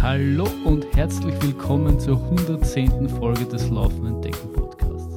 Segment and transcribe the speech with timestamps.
[0.00, 3.08] Hallo und herzlich willkommen zur 110.
[3.08, 5.14] Folge des Laufenden Decken Podcasts.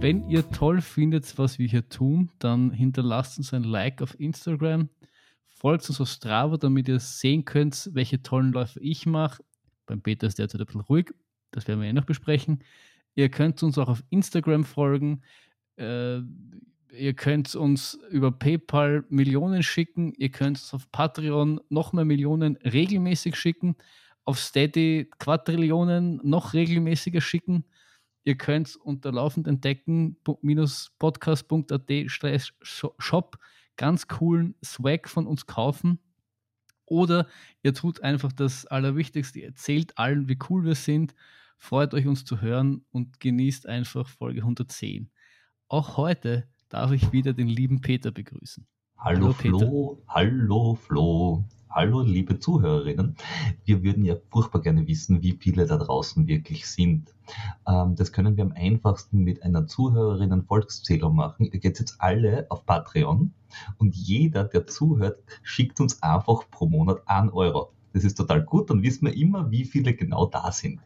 [0.00, 4.88] Wenn ihr toll findet, was wir hier tun, dann hinterlasst uns ein Like auf Instagram,
[5.46, 9.42] folgt uns auf Strava, damit ihr sehen könnt, welche tollen Läufe ich mache.
[9.86, 11.12] Beim Peter ist derzeit ein bisschen ruhig,
[11.50, 12.62] das werden wir eh noch besprechen.
[13.14, 15.22] Ihr könnt uns auch auf Instagram folgen.
[15.76, 16.20] Äh,
[16.96, 20.12] ihr könnt uns über PayPal Millionen schicken.
[20.16, 23.76] Ihr könnt uns auf Patreon noch mehr Millionen regelmäßig schicken.
[24.24, 27.64] Auf Steady Quadrillionen noch regelmäßiger schicken.
[28.24, 30.16] Ihr könnt unter laufend entdecken
[30.98, 33.38] podcast.at shop
[33.76, 35.98] ganz coolen Swag von uns kaufen.
[36.86, 37.26] Oder
[37.62, 41.14] ihr tut einfach das Allerwichtigste, ihr erzählt allen, wie cool wir sind,
[41.58, 45.10] freut euch uns zu hören und genießt einfach Folge 110.
[45.68, 48.66] Auch heute darf ich wieder den lieben Peter begrüßen.
[48.98, 49.58] Hallo, hallo Flo,
[49.94, 50.12] Peter.
[50.12, 53.14] hallo Flo, hallo liebe Zuhörerinnen.
[53.64, 57.14] Wir würden ja furchtbar gerne wissen, wie viele da draußen wirklich sind.
[57.68, 61.44] Ähm, das können wir am einfachsten mit einer Zuhörerinnen-Volkszählung machen.
[61.44, 63.32] Ihr geht jetzt alle auf Patreon
[63.78, 67.72] und jeder, der zuhört, schickt uns einfach pro Monat 1 Euro.
[67.92, 70.80] Das ist total gut, dann wissen wir immer, wie viele genau da sind.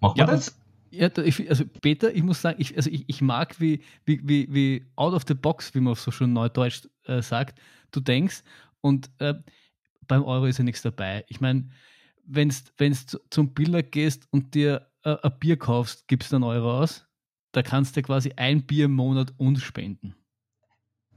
[0.00, 0.58] Machen wir ja, das?
[0.90, 4.86] Ja, also Peter, ich muss sagen, ich, also ich, ich mag, wie, wie, wie, wie
[4.96, 7.60] out of the box, wie man so schon neudeutsch äh, sagt,
[7.92, 8.42] du denkst.
[8.80, 9.34] Und äh,
[10.08, 11.24] beim Euro ist ja nichts dabei.
[11.28, 11.68] Ich meine,
[12.24, 16.80] wenn du zum Biller gehst und dir äh, ein Bier kaufst, gibst du einen Euro
[16.80, 17.06] aus.
[17.52, 20.14] Da kannst du quasi ein Bier im Monat uns spenden.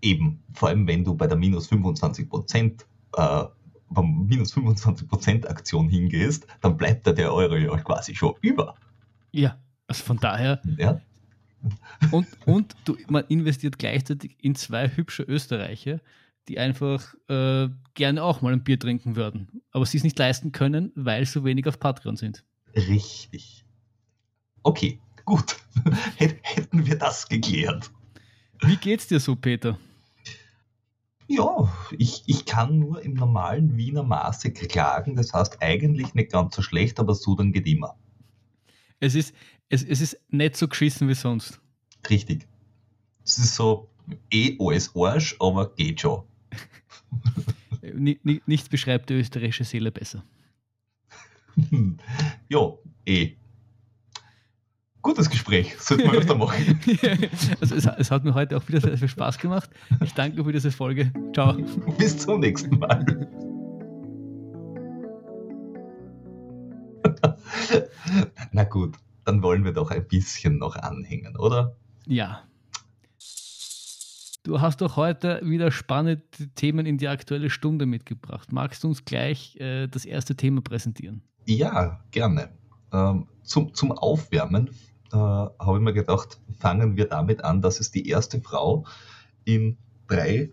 [0.01, 2.85] Eben, vor allem wenn du bei der minus 25 Prozent
[3.16, 3.45] äh,
[3.89, 8.75] beim minus 25% Aktion hingehst, dann bleibt da der Euro ja quasi schon über.
[9.31, 10.62] Ja, also von daher.
[10.78, 11.02] Ja.
[12.12, 16.00] Und, und du, man investiert gleichzeitig in zwei hübsche Österreicher,
[16.48, 20.52] die einfach äh, gerne auch mal ein Bier trinken würden, aber sie es nicht leisten
[20.52, 22.44] können, weil so wenig auf Patreon sind.
[22.75, 23.64] Richtig.
[24.63, 25.57] Okay, gut.
[26.18, 27.91] Hätten wir das geklärt.
[28.62, 29.78] Wie geht's dir so, Peter?
[31.28, 35.16] Ja, ich, ich kann nur im normalen Wiener Maße klagen.
[35.16, 37.97] Das heißt eigentlich nicht ganz so schlecht, aber so dann geht immer.
[39.00, 39.34] Es ist,
[39.73, 41.59] es, es ist nicht so geschissen wie sonst.
[42.09, 42.47] Richtig.
[43.23, 43.89] Es ist so
[44.31, 46.23] eh alles Arsch, aber geht schon.
[47.81, 50.23] Nichts beschreibt die österreichische Seele besser.
[52.50, 52.73] ja,
[53.06, 53.35] eh
[55.03, 56.79] gutes Gespräch, sollten wir öfter machen.
[57.62, 59.69] also es, es, hat mir heute auch wieder sehr viel Spaß gemacht.
[60.01, 61.12] Ich danke für diese Folge.
[61.33, 61.53] Ciao.
[61.97, 63.06] Bis zum nächsten Mal.
[68.53, 68.95] Na gut,
[69.25, 71.75] dann wollen wir doch ein bisschen noch anhängen, oder?
[72.06, 72.44] Ja.
[74.44, 76.22] Du hast doch heute wieder spannende
[76.56, 78.51] Themen in die aktuelle Stunde mitgebracht.
[78.51, 81.22] Magst du uns gleich äh, das erste Thema präsentieren?
[81.45, 82.50] Ja, gerne.
[82.91, 84.69] Ähm, zum, zum Aufwärmen
[85.13, 88.85] äh, habe ich mir gedacht, fangen wir damit an, dass es die erste Frau
[89.45, 90.51] in drei,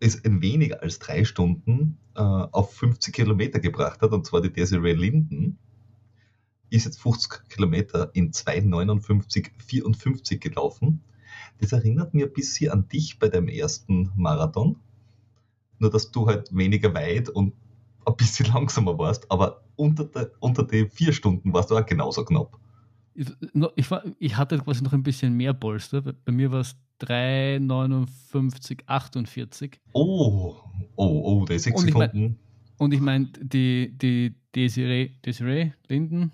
[0.00, 4.52] ist in weniger als drei Stunden äh, auf 50 Kilometer gebracht hat, und zwar die
[4.52, 5.58] Desiree Linden,
[6.70, 11.02] ist jetzt 50 Kilometer in 2,59,54 gelaufen.
[11.60, 14.76] Das erinnert mir ein bisschen an dich bei deinem ersten Marathon.
[15.78, 17.54] Nur, dass du halt weniger weit und
[18.04, 22.24] ein bisschen langsamer warst, aber unter, der, unter die vier Stunden warst du auch genauso
[22.24, 22.58] knapp.
[23.14, 26.02] Ich, war, ich hatte quasi noch ein bisschen mehr Polster.
[26.02, 29.80] Bei mir war es 3,59, 48.
[29.92, 30.56] Oh,
[30.96, 32.38] oh, oh, der ist 6 Sekunden.
[32.78, 36.30] Und ich meine, die, die Desiree, Desiree Linden,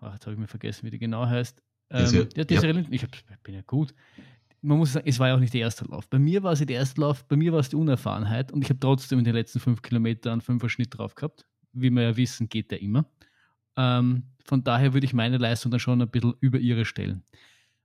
[0.00, 1.62] ach, jetzt habe ich mir vergessen, wie die genau heißt.
[1.90, 2.72] Ähm, ja, Desiree ja.
[2.74, 3.10] Linden, ich hab,
[3.42, 3.94] bin ja gut.
[4.62, 6.08] Man muss sagen, es war ja auch nicht der erste Lauf.
[6.08, 8.68] Bei mir war es der erste Lauf, bei mir war es die Unerfahrenheit und ich
[8.68, 11.46] habe trotzdem in den letzten fünf Kilometern einen Fünfer-Schnitt drauf gehabt.
[11.72, 13.06] Wie wir ja wissen, geht der immer.
[13.76, 17.22] Ähm, von daher würde ich meine Leistung dann schon ein bisschen über ihre stellen.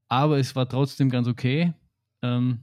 [0.08, 1.74] Aber es war trotzdem ganz okay.
[2.22, 2.60] Ähm,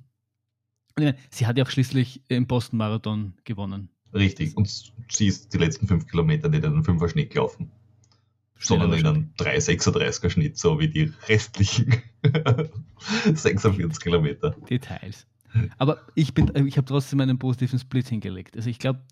[1.31, 3.89] sie hat ja auch schließlich im Boston-Marathon gewonnen.
[4.13, 4.57] Richtig.
[4.57, 7.71] Und sie ist die letzten fünf Kilometer nicht in einen Fünfer-Schnitt gelaufen.
[8.62, 12.03] Sondern in einen 3,36er Schnitt, so wie die restlichen
[13.34, 14.56] 46 Kilometer.
[14.68, 15.26] Details.
[15.76, 18.56] Aber ich bin, ich habe trotzdem einen positiven Split hingelegt.
[18.56, 19.03] Also ich glaube,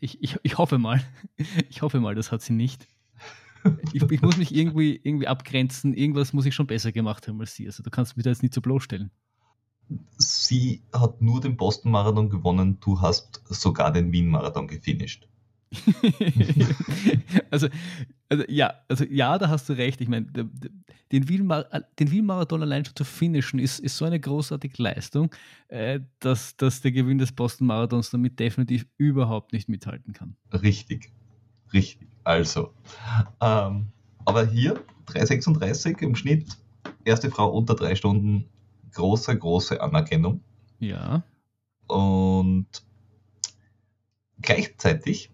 [0.00, 1.02] ich, ich, ich hoffe mal,
[1.68, 2.86] ich hoffe mal, das hat sie nicht
[3.92, 5.94] ich, ich, muss mich irgendwie, irgendwie abgrenzen.
[5.94, 7.66] Irgendwas muss ich schon besser gemacht haben als sie.
[7.66, 9.10] Also du kannst mich da jetzt nicht so bloßstellen.
[10.18, 15.28] Sie hat nur den Boston-Marathon gewonnen, du hast sogar den Wien-Marathon gefinisht.
[17.50, 17.68] also,
[18.28, 20.00] also, ja, also ja, da hast du recht.
[20.00, 20.26] Ich meine,
[21.12, 25.30] den Wien-Marathon allein schon zu finishen, ist, ist so eine großartige Leistung,
[25.68, 30.36] äh, dass, dass der Gewinn des Boston-Marathons damit definitiv überhaupt nicht mithalten kann.
[30.52, 31.12] Richtig,
[31.72, 32.08] richtig.
[32.24, 32.72] Also,
[33.40, 33.86] ähm,
[34.24, 36.56] aber hier 3,36 im Schnitt,
[37.04, 38.48] erste Frau unter drei Stunden,
[38.94, 40.40] große, große Anerkennung.
[40.80, 41.22] Ja.
[41.86, 42.66] Und
[44.42, 45.30] gleichzeitig,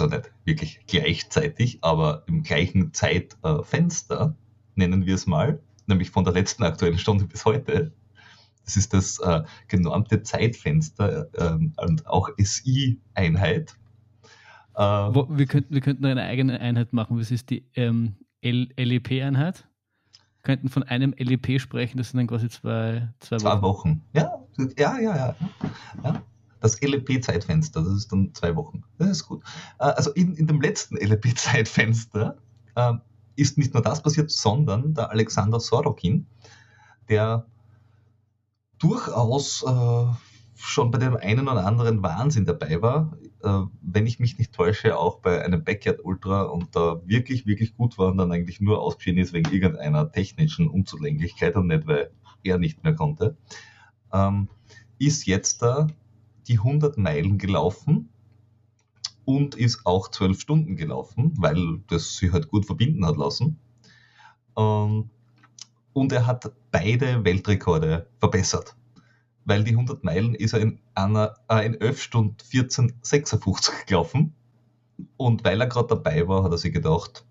[0.00, 4.34] also nicht wirklich gleichzeitig, aber im gleichen Zeitfenster,
[4.74, 7.92] nennen wir es mal, nämlich von der letzten aktuellen Stunde bis heute,
[8.64, 13.76] das ist das äh, genormte Zeitfenster äh, und auch SI-Einheit.
[14.74, 17.18] Äh, wir, könnten, wir könnten eine eigene Einheit machen.
[17.18, 19.66] Was ist die ähm, LEP-Einheit?
[20.44, 23.62] könnten von einem LEP sprechen, das sind dann quasi zwei, zwei, zwei Wochen.
[23.62, 24.02] Wochen.
[24.12, 24.30] Ja,
[24.76, 25.36] ja, ja, ja.
[26.04, 26.22] ja.
[26.64, 28.84] Das LEP-Zeitfenster, das ist dann zwei Wochen.
[28.96, 29.42] Das ist gut.
[29.78, 32.38] Äh, also in, in dem letzten LEP-Zeitfenster
[32.74, 32.94] äh,
[33.36, 36.26] ist nicht nur das passiert, sondern der Alexander Sorokin,
[37.10, 37.44] der
[38.78, 40.06] durchaus äh,
[40.56, 44.96] schon bei dem einen oder anderen Wahnsinn dabei war, äh, wenn ich mich nicht täusche,
[44.96, 48.80] auch bei einem Backyard Ultra und da wirklich, wirklich gut war und dann eigentlich nur
[48.80, 52.10] ausgeschieden ist wegen irgendeiner technischen Unzulänglichkeit und nicht, weil
[52.42, 53.36] er nicht mehr konnte,
[54.14, 54.48] ähm,
[54.98, 55.88] ist jetzt da
[56.48, 58.08] die 100 Meilen gelaufen
[59.24, 63.60] und ist auch 12 Stunden gelaufen, weil das sich halt gut verbinden hat lassen.
[64.56, 65.10] Ähm,
[65.92, 68.76] und er hat beide Weltrekorde verbessert.
[69.44, 74.34] Weil die 100 Meilen ist er in, einer, äh, in 11 Stunden 14,56 gelaufen.
[75.16, 77.26] Und weil er gerade dabei war, hat er sich gedacht,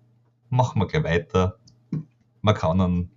[0.48, 1.58] machen wir gleich weiter.
[2.40, 3.10] Man kann, einen,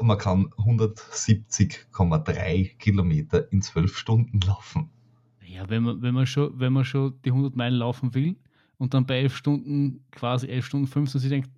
[0.00, 4.90] man kann 170,3 Kilometer in 12 Stunden laufen.
[5.56, 8.36] Ja, wenn man, wenn, man schon, wenn man schon die 100 Meilen laufen will
[8.76, 11.50] und dann bei 11 Stunden, quasi 11 Stunden 15, sich denkt,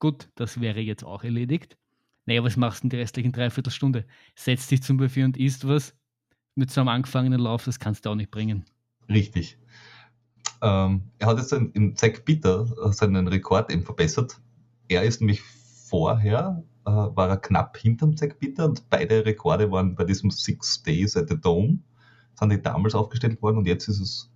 [0.00, 1.76] gut, das wäre jetzt auch erledigt,
[2.24, 4.04] naja, was machst du denn die restlichen Dreiviertelstunde?
[4.34, 5.94] Setz dich zum Buffet und isst was.
[6.56, 8.64] Mit so einem angefangenen Lauf, das kannst du auch nicht bringen.
[9.08, 9.58] Richtig.
[10.60, 14.40] Ähm, er hat jetzt im Zack Peter seinen Rekord eben verbessert.
[14.88, 19.94] Er ist nämlich vorher, äh, war er knapp hinterm Zack Peter und beide Rekorde waren
[19.94, 21.78] bei diesem Six Days at the Dome,
[22.38, 24.30] sind die damals aufgestellt worden und jetzt ist es,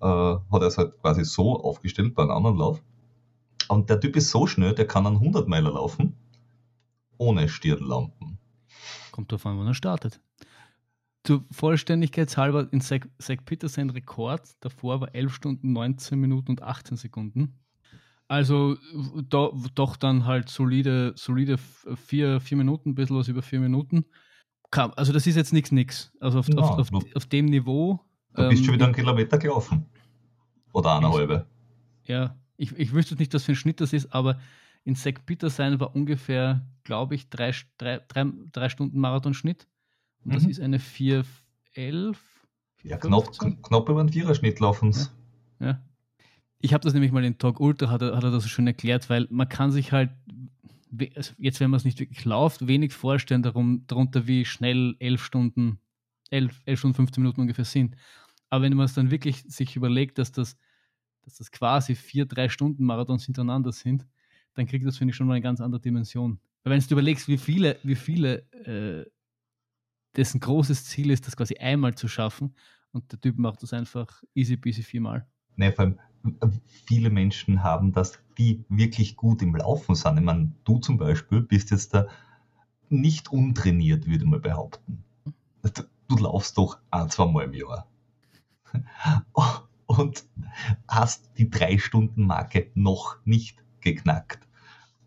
[0.00, 2.82] äh, hat er es halt quasi so aufgestellt bei einem anderen Lauf.
[3.68, 6.16] Und der Typ ist so schnell, der kann einen 100 Meiler laufen
[7.22, 8.38] ohne Stirnlampen.
[9.12, 10.20] Kommt darauf an, wann er startet.
[11.24, 16.62] Zur Vollständigkeitshalber in Zach, Zach Peters sein Rekord davor war 11 Stunden, 19 Minuten und
[16.62, 17.60] 18 Sekunden.
[18.26, 18.76] Also
[19.28, 24.06] do, doch dann halt solide, solide vier, vier Minuten, ein bisschen was über vier Minuten.
[24.72, 26.12] Also das ist jetzt nichts, nix.
[26.20, 28.00] Also auf, ja, auf, auf, auf, dem Niveau.
[28.34, 29.86] Du bist ähm, schon wieder einen Kilometer gelaufen.
[30.72, 31.46] Oder eine halbe.
[32.04, 34.38] Ja, ich, ich wüsste nicht, was für ein Schnitt das ist, aber
[34.84, 35.26] in St.
[35.26, 39.68] Petersheim war ungefähr, glaube ich, drei, drei, drei, drei Stunden Marathonschnitt.
[40.24, 40.34] Und mhm.
[40.34, 42.16] das ist eine 4,11.
[42.82, 43.30] Ja, knapp,
[43.62, 44.92] knapp über einen Viererschnitt laufen
[45.60, 45.66] ja.
[45.66, 45.80] ja.
[46.60, 49.10] Ich habe das nämlich mal in Talk Ultra, hat er, hat er das schon erklärt,
[49.10, 50.10] weil man kann sich halt,
[51.38, 55.78] jetzt wenn man es nicht wirklich läuft, wenig vorstellen darum, darunter, wie schnell elf Stunden,
[56.30, 57.96] elf, elf Stunden, 15 Minuten ungefähr sind.
[58.50, 60.56] Aber wenn man es dann wirklich sich überlegt, dass das,
[61.22, 64.06] dass das quasi vier, drei Stunden Marathons hintereinander sind,
[64.54, 66.38] dann kriegt das, finde ich, schon mal eine ganz andere Dimension.
[66.62, 69.10] Weil wenn du überlegst, wie viele, wie viele äh,
[70.14, 72.54] dessen großes Ziel ist, das quasi einmal zu schaffen
[72.92, 75.26] und der Typ macht das einfach easy peasy viermal.
[75.56, 75.98] Nee, vor allem
[76.86, 80.18] viele Menschen haben das, die wirklich gut im Laufen sind.
[80.18, 82.06] Ich meine, du zum Beispiel bist jetzt da
[82.88, 85.04] nicht untrainiert, würde man behaupten.
[85.62, 87.86] Du, du laufst doch ein, zwei Mal im Jahr.
[89.86, 90.24] Und
[90.88, 94.46] hast die Drei-Stunden-Marke noch nicht geknackt.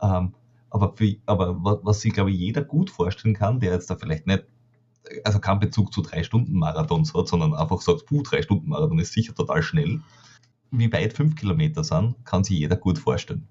[0.01, 0.33] Ähm,
[0.69, 4.27] aber, für, aber was sich, glaube ich, jeder gut vorstellen kann, der jetzt da vielleicht
[4.27, 4.43] nicht,
[5.23, 8.99] also keinen Bezug zu drei Stunden Marathons hat, sondern einfach sagt, puh, drei Stunden Marathon
[8.99, 10.01] ist sicher total schnell.
[10.77, 13.47] Wie weit fünf Kilometer sind, kann sich jeder gut vorstellen.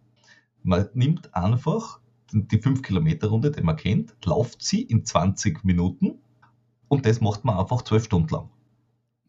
[0.62, 2.00] Man nimmt einfach
[2.32, 6.18] die fünf Kilometer Runde, die man kennt, lauft sie in 20 Minuten
[6.88, 8.48] und das macht man einfach zwölf Stunden lang.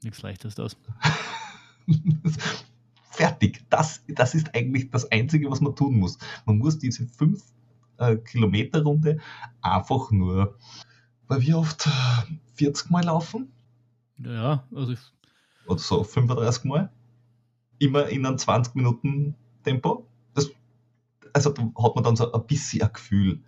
[0.04, 0.78] Nichts leichtes das.
[3.12, 3.64] Fertig.
[3.70, 6.18] Das, das ist eigentlich das Einzige, was man tun muss.
[6.46, 7.42] Man muss diese 5
[7.98, 9.20] äh, Kilometer Runde
[9.62, 10.58] einfach nur,
[11.28, 11.90] bei wie oft?
[12.56, 13.52] 40 Mal laufen?
[14.18, 15.00] Ja, also ich
[15.68, 16.92] Oder so 35 Mal.
[17.80, 20.08] Immer in einem 20 Minuten Tempo.
[20.34, 20.52] Das,
[21.34, 23.40] also da hat man dann so ein bisschen ein Gefühl.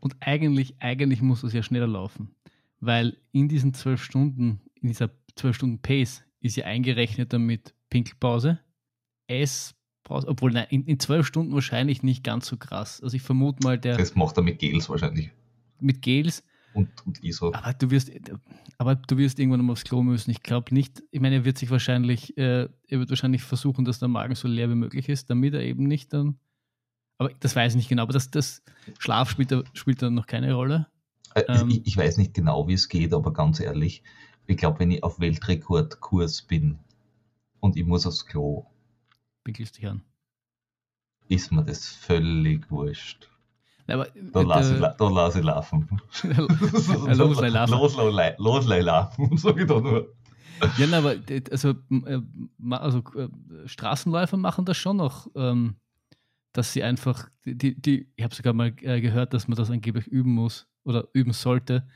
[0.00, 2.34] Und eigentlich, eigentlich muss es ja schneller laufen.
[2.80, 8.60] Weil in diesen 12 Stunden, in dieser 12 Stunden Pace, ist ja eingerechnet damit Pinkelpause,
[9.26, 9.74] Ess
[10.08, 13.00] obwohl nein, in, zwölf Stunden wahrscheinlich nicht ganz so krass.
[13.02, 13.96] Also ich vermute mal, der.
[13.96, 15.30] Das macht er mit Gels wahrscheinlich.
[15.80, 16.44] Mit Gels.
[16.74, 17.52] Und, und ich so.
[17.54, 18.10] Aber du wirst,
[18.78, 20.30] aber du wirst irgendwann mal aufs Klo müssen.
[20.30, 24.00] Ich glaube nicht, ich meine, er wird sich wahrscheinlich, äh, er wird wahrscheinlich versuchen, dass
[24.00, 26.36] der Magen so leer wie möglich ist, damit er eben nicht dann.
[27.18, 28.62] Aber das weiß ich nicht genau, aber das, das
[28.98, 30.88] Schlaf spielt, da, spielt dann noch keine Rolle.
[31.34, 34.02] Äh, ähm, ich, ich, weiß nicht genau, wie es geht, aber ganz ehrlich,
[34.46, 36.80] ich glaube, wenn ich auf Weltrekordkurs bin
[37.60, 38.66] und ich muss aufs Klo,
[39.44, 40.02] pinkelst dich an.
[41.28, 43.30] Ist mir das völlig wurscht.
[43.86, 44.08] Aber,
[44.42, 45.88] lasse ich, da lass ich laufen.
[46.22, 47.72] los, laufen.
[47.72, 47.96] Los,
[48.38, 50.14] los, laufen, sag ich da nur.
[50.78, 51.16] Ja, nein, aber
[51.50, 52.20] also, äh,
[52.70, 53.28] also äh,
[53.66, 55.76] Straßenläufer machen das schon noch, ähm,
[56.52, 60.06] dass sie einfach, die, die, ich habe sogar mal äh, gehört, dass man das angeblich
[60.06, 61.86] üben muss oder üben sollte,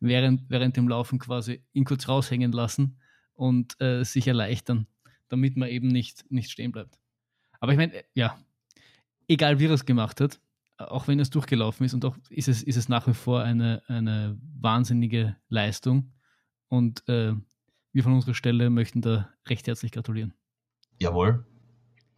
[0.00, 2.98] während, während dem Laufen quasi ihn kurz raushängen lassen
[3.34, 4.86] und äh, sich erleichtern,
[5.28, 6.98] damit man eben nicht, nicht stehen bleibt.
[7.60, 8.38] Aber ich meine, ja,
[9.28, 10.40] egal wie er es gemacht hat,
[10.78, 13.82] auch wenn es durchgelaufen ist und auch ist es, ist es nach wie vor eine,
[13.88, 16.12] eine wahnsinnige Leistung.
[16.68, 17.34] Und äh,
[17.92, 20.34] wir von unserer Stelle möchten da recht herzlich gratulieren.
[20.98, 21.46] Jawohl.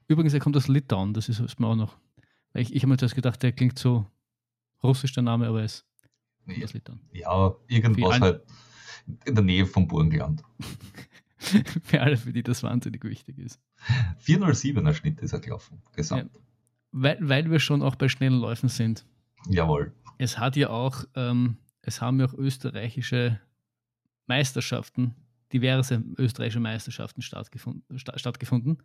[0.09, 1.97] Übrigens, er kommt aus Litauen, das ist, ist mir auch noch.
[2.55, 4.07] Ich, ich habe mir zuerst gedacht, der klingt so
[4.83, 5.87] russisch, der Name, aber er ist
[6.47, 7.01] ja, aus Litauen.
[7.13, 8.43] Ja, irgendwas halt
[9.25, 10.43] in der Nähe vom Burgenland.
[11.39, 13.61] für alle, für die das wahnsinnig wichtig ist.
[14.25, 16.35] 407er Schnitt ist er gelaufen, gesamt.
[16.35, 16.41] Ja
[16.93, 19.05] weil, weil wir schon auch bei schnellen Läufen sind.
[19.49, 19.93] Jawohl.
[20.19, 23.41] Es hat ja auch, ähm, es haben ja auch österreichische
[24.27, 25.15] Meisterschaften,
[25.53, 27.99] diverse österreichische Meisterschaften stattgefunden.
[27.99, 28.83] stattgefunden.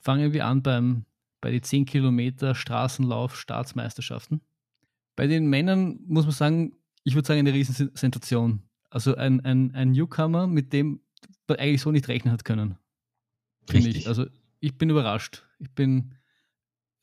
[0.00, 1.04] Fangen wir an beim,
[1.40, 4.40] bei den 10 Kilometer Straßenlauf Staatsmeisterschaften.
[5.16, 8.62] Bei den Männern muss man sagen, ich würde sagen, eine Riesensensation.
[8.90, 11.00] Also ein, ein, ein Newcomer, mit dem
[11.46, 12.76] man eigentlich so nicht rechnen hat können.
[13.72, 13.96] Richtig.
[13.98, 14.08] Ich.
[14.08, 14.26] Also
[14.60, 15.44] ich bin überrascht.
[15.58, 16.14] Ich bin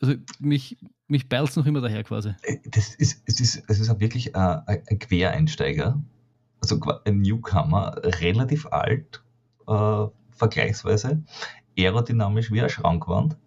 [0.01, 0.77] also mich,
[1.08, 2.34] mich beilt noch immer daher quasi.
[2.43, 6.01] Äh, das ist, es ist, es ist auch wirklich ein, ein Quereinsteiger,
[6.60, 9.24] also ein Newcomer, relativ alt,
[9.67, 11.24] äh, vergleichsweise,
[11.77, 13.38] aerodynamisch wie eine Schrankwand,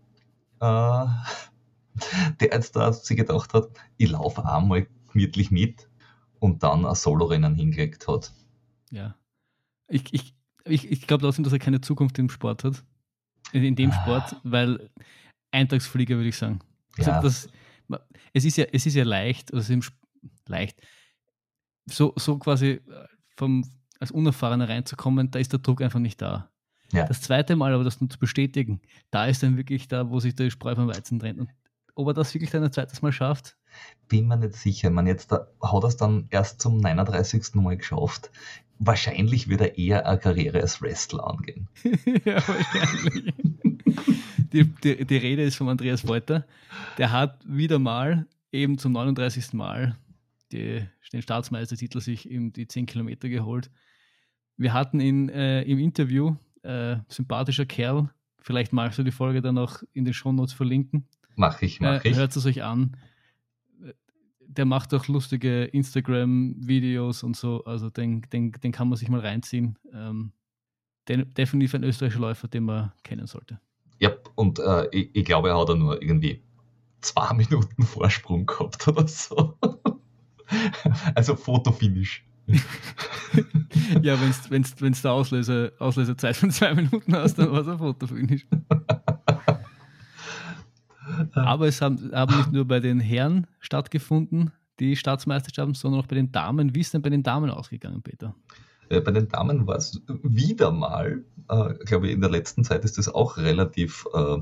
[0.61, 1.07] äh,
[2.41, 5.89] der jetzt da sich gedacht hat, ich laufe einmal gemütlich mit
[6.39, 8.33] und dann ein Solo-Rennen hingelegt hat.
[8.91, 9.17] Ja.
[9.89, 10.35] Ich, ich,
[10.65, 12.85] ich, ich glaube trotzdem, dass er keine Zukunft im Sport hat.
[13.53, 14.03] In, in dem ah.
[14.03, 14.91] Sport, weil
[15.55, 16.61] Eintagsflieger, würde ich sagen.
[16.99, 17.21] Also ja.
[17.23, 17.49] das,
[18.33, 19.79] es, ist ja, es ist ja leicht, also
[20.47, 20.81] leicht,
[21.87, 22.81] so, so quasi äh,
[23.37, 23.65] vom,
[24.01, 26.51] als Unerfahrener reinzukommen, da ist der Druck einfach nicht da.
[26.93, 27.07] Ja.
[27.07, 28.81] Das zweite Mal aber das nur zu bestätigen,
[29.11, 31.41] da ist dann wirklich da, wo sich der Spreu vom Weizen trennt.
[31.41, 31.51] Und
[31.97, 33.57] ob er das wirklich dann ein zweites Mal schafft?
[34.09, 34.91] Bin mir nicht sicher.
[34.91, 37.55] Man jetzt da, hat er es dann erst zum 39.
[37.55, 38.31] Mal geschafft.
[38.79, 41.69] Wahrscheinlich wird er eher eine Karriere als Wrestler angehen.
[42.25, 43.35] ja, wahrscheinlich
[44.55, 46.47] die, die, die Rede ist von Andreas Wolter.
[46.97, 49.53] Der hat wieder mal, eben zum 39.
[49.53, 49.97] Mal,
[50.53, 53.71] die, den Staatsmeistertitel sich in die 10 Kilometer geholt.
[54.57, 58.09] Wir hatten ihn äh, im Interview, äh, sympathischer Kerl,
[58.39, 61.07] vielleicht magst du die Folge dann auch in den Shownotes verlinken.
[61.35, 62.17] Mach ich, mach äh, ich.
[62.17, 62.97] Hört es euch an.
[64.47, 69.19] Der macht auch lustige Instagram-Videos und so, also den, den, den kann man sich mal
[69.19, 69.77] reinziehen.
[69.93, 70.33] Ähm,
[71.09, 73.59] den, definitiv ein österreichischer Läufer, den man kennen sollte.
[73.99, 76.43] Ja, und äh, ich, ich, glaube, er hat da nur irgendwie
[77.01, 79.59] zwei Minuten Vorsprung gehabt oder so.
[81.15, 82.25] also Fotofinish.
[84.03, 87.79] ja, wenn du wenn's, der Auslöser, Auslöserzeit von zwei Minuten hast, dann war es ein
[87.79, 88.47] Fotofinish.
[91.33, 96.17] Aber es haben, haben nicht nur bei den Herren stattgefunden, die Staatsmeisterschaften, sondern auch bei
[96.17, 96.75] den Damen.
[96.75, 98.35] Wie ist denn bei den Damen ausgegangen, Peter?
[98.89, 102.85] Äh, bei den Damen war es wieder mal, äh, glaube ich, in der letzten Zeit
[102.85, 104.39] ist das auch relativ, äh,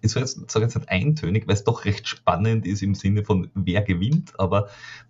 [0.00, 3.24] ich sage jetzt, sag jetzt nicht eintönig, weil es doch recht spannend ist im Sinne
[3.24, 4.68] von wer gewinnt, aber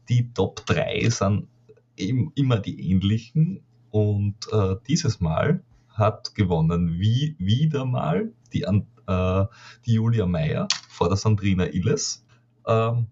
[0.09, 1.49] die Top 3 sind
[1.97, 9.47] eben immer die ähnlichen und äh, dieses Mal hat gewonnen wie wieder mal die, äh,
[9.87, 12.25] die Julia Meyer vor der Sandrina Illes.
[12.66, 13.07] Ähm,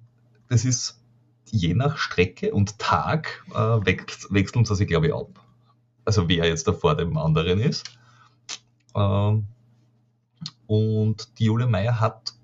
[0.49, 1.01] das ist
[1.47, 5.43] je nach Strecke und Tag äh, wechseln sie sich, glaube ich, ab
[6.05, 7.99] also wer jetzt da vor dem anderen ist.
[8.95, 9.47] Ähm,
[10.67, 12.35] und die Julia Meyer hat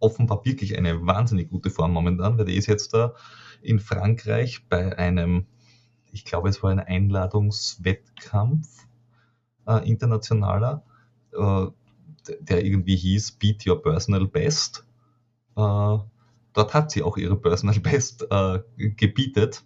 [0.00, 3.14] offenbar wirklich eine wahnsinnig gute Form momentan, weil die ist jetzt da
[3.62, 5.46] in Frankreich bei einem,
[6.12, 8.86] ich glaube, es war ein Einladungswettkampf
[9.66, 10.82] äh, internationaler,
[11.32, 11.66] äh,
[12.40, 14.86] der irgendwie hieß Beat Your Personal Best.
[15.56, 15.98] Äh,
[16.52, 19.62] dort hat sie auch ihre Personal Best äh, gebietet.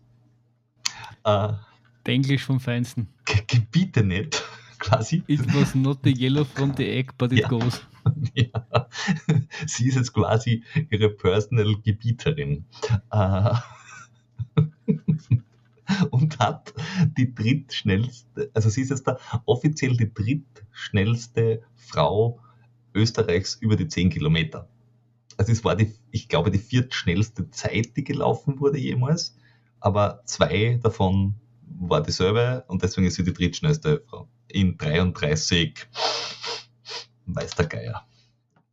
[1.25, 1.53] Äh,
[2.05, 3.09] Englisch vom Feinsten.
[3.25, 4.43] Gebiete nicht,
[4.79, 5.23] quasi.
[5.27, 7.49] It was not the yellow from the egg, but it ja.
[7.49, 7.83] goes.
[8.35, 8.89] Ja.
[9.67, 12.67] Sie ist jetzt quasi ihre Personal Gebieterin.
[13.11, 13.55] Äh.
[16.11, 16.75] und hat
[17.17, 22.41] die drittschnellste, also sie ist jetzt da offiziell die drittschnellste Frau
[22.95, 24.69] Österreichs über die 10 Kilometer.
[25.37, 29.37] Also es war die, ich glaube, die viertschnellste Zeit, die gelaufen wurde jemals,
[29.81, 31.35] aber zwei davon
[31.75, 34.29] war dieselbe und deswegen ist sie die drittschnellste Frau.
[34.49, 35.87] In 33
[37.27, 38.07] weiß der Geier.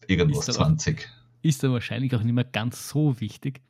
[0.08, 1.00] Irgendwas ist 20.
[1.00, 3.62] Auch, ist da wahrscheinlich auch nicht mehr ganz so wichtig.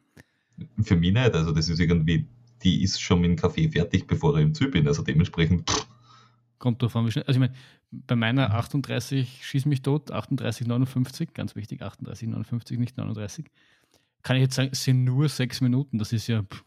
[0.82, 1.34] Für mich nicht.
[1.34, 2.28] Also das ist irgendwie,
[2.64, 4.88] die ist schon mit dem Kaffee fertig, bevor ich im Ziel bin.
[4.88, 5.70] Also dementsprechend.
[5.70, 5.88] Pff.
[6.60, 7.26] Kommt drauf an, wie schnell.
[7.26, 7.56] Also ich meine,
[7.92, 13.46] bei meiner 38 schieß mich tot, 38, 59, ganz wichtig, 38, 59, nicht 39,
[14.22, 15.98] kann ich jetzt sagen, es sind nur sechs Minuten.
[15.98, 16.58] Das ist ja, da,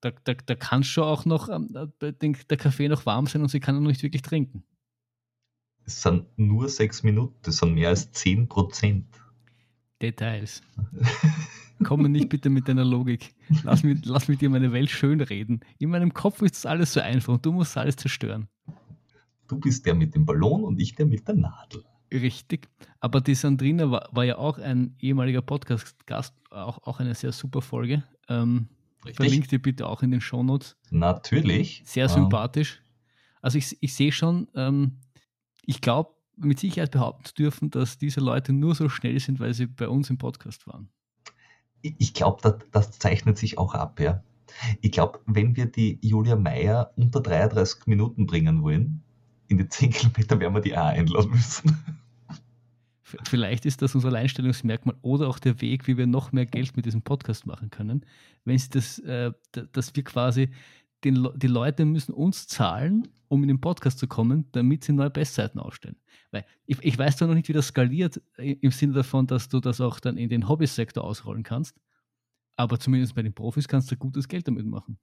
[0.00, 1.68] da, da, da kann schon auch noch ähm,
[2.00, 4.64] der Kaffee noch warm sein und sie kann noch nicht wirklich trinken.
[5.84, 9.06] Es sind nur sechs Minuten, das sind mehr als 10 Prozent.
[10.02, 10.62] Details.
[11.84, 13.34] Komm nicht bitte mit deiner Logik.
[13.62, 15.60] Lass, mich, lass mit dir meine Welt schön reden.
[15.78, 18.48] In meinem Kopf ist das alles so einfach und du musst alles zerstören.
[19.46, 21.84] Du bist der mit dem Ballon und ich der mit der Nadel.
[22.12, 22.68] Richtig.
[23.00, 27.62] Aber die Sandrina war, war ja auch ein ehemaliger Podcast-Gast, auch, auch eine sehr super
[27.62, 28.02] Folge.
[28.28, 28.68] Ähm,
[29.12, 30.76] verlinkt dir bitte auch in den Shownotes.
[30.90, 31.82] Natürlich.
[31.84, 32.82] Sehr sympathisch.
[33.40, 34.98] Also ich, ich sehe schon, ähm,
[35.64, 39.54] ich glaube, mit Sicherheit behaupten zu dürfen, dass diese Leute nur so schnell sind, weil
[39.54, 40.88] sie bei uns im Podcast waren.
[41.82, 44.22] Ich glaube, das, das, zeichnet sich auch ab, ja.
[44.80, 49.02] Ich glaube, wenn wir die Julia Meyer unter 33 Minuten bringen wollen,
[49.46, 52.00] in die 10 Kilometer werden wir die auch einladen müssen.
[53.24, 56.86] Vielleicht ist das unser Alleinstellungsmerkmal oder auch der Weg, wie wir noch mehr Geld mit
[56.86, 58.04] diesem Podcast machen können.
[58.44, 59.32] Wenn sie das, äh,
[59.72, 60.50] dass wir quasi
[61.04, 65.10] den, die Leute müssen uns zahlen, um in den Podcast zu kommen, damit sie neue
[65.10, 65.96] Bestzeiten aufstellen.
[66.30, 69.60] Weil ich, ich weiß zwar noch nicht, wie das skaliert, im Sinne davon, dass du
[69.60, 71.76] das auch dann in den Hobbysektor ausrollen kannst,
[72.56, 74.98] aber zumindest bei den Profis kannst du gutes Geld damit machen.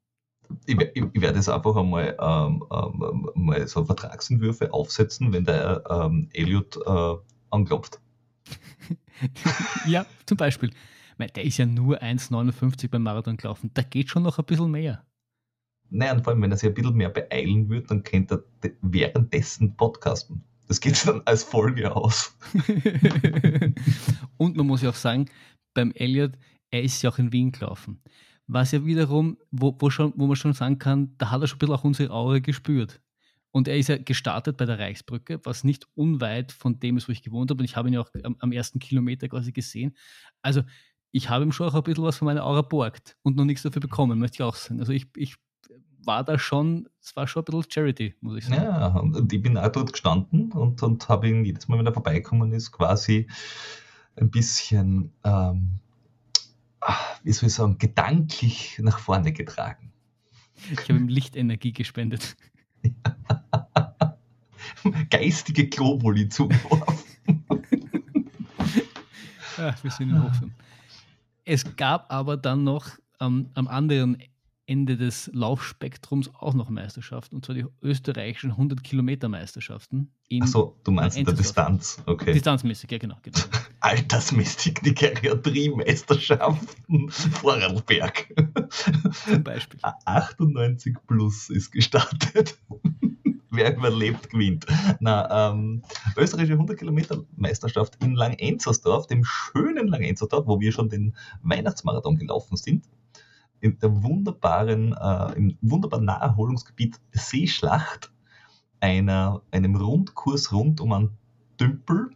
[0.65, 5.83] Ich, ich, ich werde jetzt einfach einmal ähm, ähm, mal so Vertragsentwürfe aufsetzen, wenn der
[5.89, 7.15] ähm, Elliot äh,
[7.55, 7.99] anklopft.
[9.87, 10.71] ja, zum Beispiel.
[11.17, 13.71] Der ist ja nur 1,59 beim Marathon gelaufen.
[13.73, 15.05] Da geht schon noch ein bisschen mehr.
[15.89, 18.71] Naja, und vor allem, wenn er sich ein bisschen mehr beeilen würde, dann könnte er
[18.81, 20.43] währenddessen podcasten.
[20.67, 22.35] Das geht dann als Folge aus.
[24.37, 25.29] und man muss ja auch sagen,
[25.73, 26.33] beim Elliot,
[26.71, 28.01] er ist ja auch in Wien gelaufen.
[28.47, 31.57] Was ja wiederum, wo, wo, schon, wo man schon sagen kann, da hat er schon
[31.57, 33.01] ein bisschen auch unsere Aura gespürt.
[33.55, 37.13] Und er ist ja gestartet bei der Reichsbrücke, was nicht unweit von dem ist, wo
[37.13, 37.59] ich gewohnt habe.
[37.61, 39.95] Und ich habe ihn ja auch am, am ersten Kilometer quasi gesehen.
[40.41, 40.61] Also
[41.13, 43.63] ich habe ihm schon auch ein bisschen was von meiner Aura borgt und noch nichts
[43.63, 44.81] dafür bekommen, möchte ich auch sagen.
[44.81, 45.37] Also ich, ich
[46.03, 48.61] war da schon, es war schon ein bisschen Charity, muss ich sagen.
[48.61, 51.93] Ja, und ich bin auch dort gestanden und, und habe ihn jedes Mal, wenn er
[51.93, 53.25] vorbeikommen ist, quasi
[54.17, 55.79] ein bisschen, ähm,
[57.23, 59.93] wie soll ich sagen, gedanklich nach vorne getragen.
[60.69, 62.35] Ich habe ihm Lichtenergie gespendet.
[65.09, 67.05] Geistige Globuli zugeworfen.
[69.57, 70.51] ja, wir sind in Hochfilm.
[71.43, 72.87] Es gab aber dann noch
[73.19, 74.17] ähm, am anderen
[74.67, 80.11] Ende des Laufspektrums auch noch Meisterschaften, und zwar die österreichischen 100 Kilometer Meisterschaften.
[80.41, 82.33] Achso, du meinst in der Distanz, okay.
[82.33, 83.17] Distanzmäßig, ja genau.
[83.21, 83.37] genau.
[83.79, 88.33] Altersmäßig die Geriatrie-Meisterschaften Vorarlberg.
[89.29, 89.79] Zum Beispiel.
[89.83, 92.57] 98 plus ist gestartet.
[93.55, 94.65] Wer überlebt, gewinnt.
[94.99, 95.83] Na, ähm,
[96.17, 102.57] österreichische 100 Kilometer Meisterschaft in Langenzersdorf, dem schönen Langenzersdorf, wo wir schon den Weihnachtsmarathon gelaufen
[102.57, 102.85] sind
[103.61, 108.11] in der wunderbaren, äh, im wunderbaren Naherholungsgebiet Seeschlacht
[108.79, 111.17] einer, einem Rundkurs rund um einen
[111.57, 112.09] Tümpel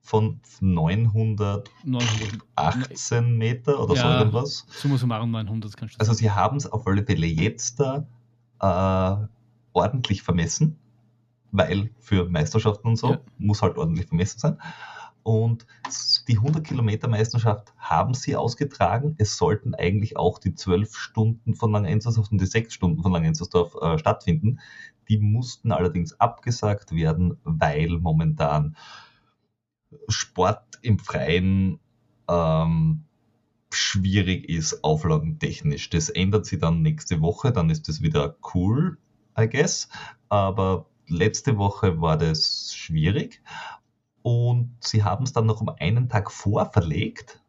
[0.00, 4.64] von 918 Meter oder ja, so irgendwas.
[4.68, 8.06] Summa summarum 900, kannst du Also sie haben es auf alle Fälle jetzt da
[8.60, 9.26] äh,
[9.76, 10.78] ordentlich vermessen,
[11.52, 13.20] weil für Meisterschaften und so ja.
[13.38, 14.58] muss halt ordentlich vermessen sein.
[15.22, 15.66] Und
[16.28, 19.16] die 100 Kilometer Meisterschaft haben sie ausgetragen.
[19.18, 23.76] Es sollten eigentlich auch die 12 Stunden von Langenzersdorf und die 6 Stunden von Langenzersdorf
[23.80, 24.60] äh, stattfinden.
[25.08, 28.76] Die mussten allerdings abgesagt werden, weil momentan
[30.08, 31.80] Sport im Freien
[32.28, 33.04] ähm,
[33.72, 35.90] schwierig ist, auflagentechnisch.
[35.90, 38.98] Das ändert sich dann nächste Woche, dann ist das wieder cool,
[39.38, 39.88] I guess.
[40.28, 43.42] Aber letzte Woche war das schwierig
[44.22, 47.40] und sie haben es dann noch um einen Tag vorverlegt,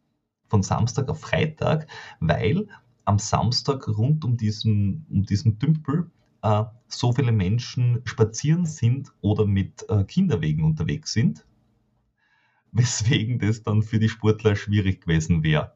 [0.48, 1.88] von Samstag auf Freitag,
[2.20, 2.68] weil
[3.06, 9.46] am Samstag rund um diesen, um diesen Tümpel äh, so viele Menschen spazieren sind oder
[9.46, 11.46] mit äh, Kinderwegen unterwegs sind,
[12.72, 15.74] weswegen das dann für die Sportler schwierig gewesen wäre.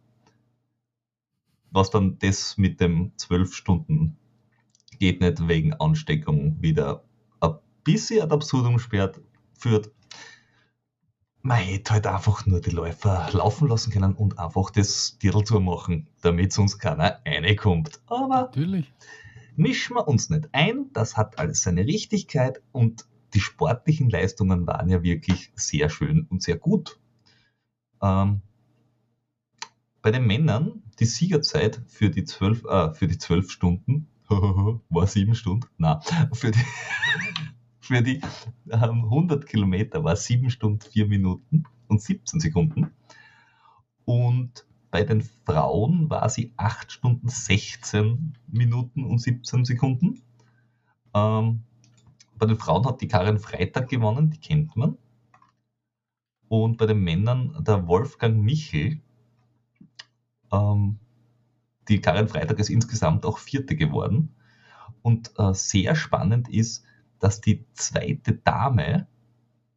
[1.72, 4.18] Was dann das mit dem 12 Stunden
[5.02, 7.04] geht nicht wegen Ansteckung wieder
[7.40, 9.20] ein bisschen ad absurdum sperrt,
[9.58, 9.90] führt.
[11.42, 15.60] Man hätte halt einfach nur die Läufer laufen lassen können und einfach das Dirl zu
[15.60, 18.00] machen, damit sonst keiner reinkommt.
[18.06, 18.94] Aber Natürlich.
[19.56, 24.88] mischen wir uns nicht ein, das hat alles seine Richtigkeit und die sportlichen Leistungen waren
[24.88, 27.00] ja wirklich sehr schön und sehr gut.
[28.04, 28.44] Ähm,
[30.04, 34.11] bei den Männern, die Siegerzeit für die zwölf, äh, für die zwölf Stunden,
[34.90, 36.00] war sieben Stunden, na,
[36.34, 36.66] für die,
[37.80, 38.22] für die
[38.70, 42.92] ähm, 100 Kilometer war sieben Stunden, vier Minuten und 17 Sekunden.
[44.06, 50.22] Und bei den Frauen war sie 8 Stunden 16 Minuten und 17 Sekunden.
[51.14, 51.64] Ähm,
[52.38, 54.98] bei den Frauen hat die Karin Freitag gewonnen, die kennt man.
[56.48, 59.00] Und bei den Männern der Wolfgang Michel.
[60.52, 61.00] Ähm,
[61.88, 64.36] die Karin Freitag ist insgesamt auch Vierte geworden.
[65.02, 66.86] Und äh, sehr spannend ist,
[67.20, 69.08] dass die zweite Dame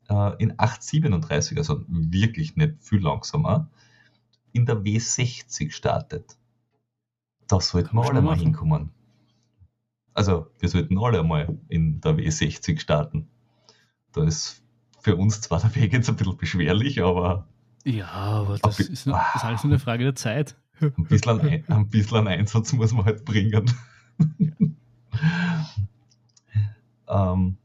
[0.08, 3.70] äh, in 8,37, also wirklich nicht viel langsamer,
[4.52, 6.36] in der W60 startet.
[7.48, 8.90] Da sollten wir alle mal hinkommen.
[10.14, 13.28] Also, wir sollten alle mal in der W60 starten.
[14.12, 14.62] Da ist
[15.00, 17.48] für uns zwar der Weg jetzt ein bisschen beschwerlich, aber
[17.84, 20.56] Ja, aber das ist, das ist alles nur eine Frage der Zeit.
[20.80, 23.70] Ein bisschen, ein, ein bisschen Einsatz muss man halt bringen.
[27.08, 27.56] ähm,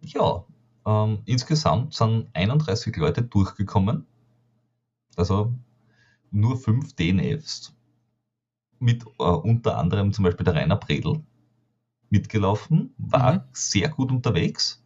[0.00, 0.44] ja,
[0.86, 4.06] ähm, insgesamt sind 31 Leute durchgekommen.
[5.16, 5.52] Also
[6.30, 7.74] nur fünf DNFs.
[8.80, 11.22] Mit äh, unter anderem zum Beispiel der Rainer Bredl
[12.10, 13.42] mitgelaufen, war Mhm.
[13.52, 14.84] sehr gut unterwegs,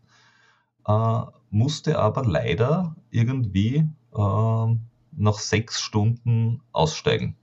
[0.87, 4.81] äh, musste aber leider irgendwie ähm,
[5.13, 7.37] nach sechs Stunden aussteigen.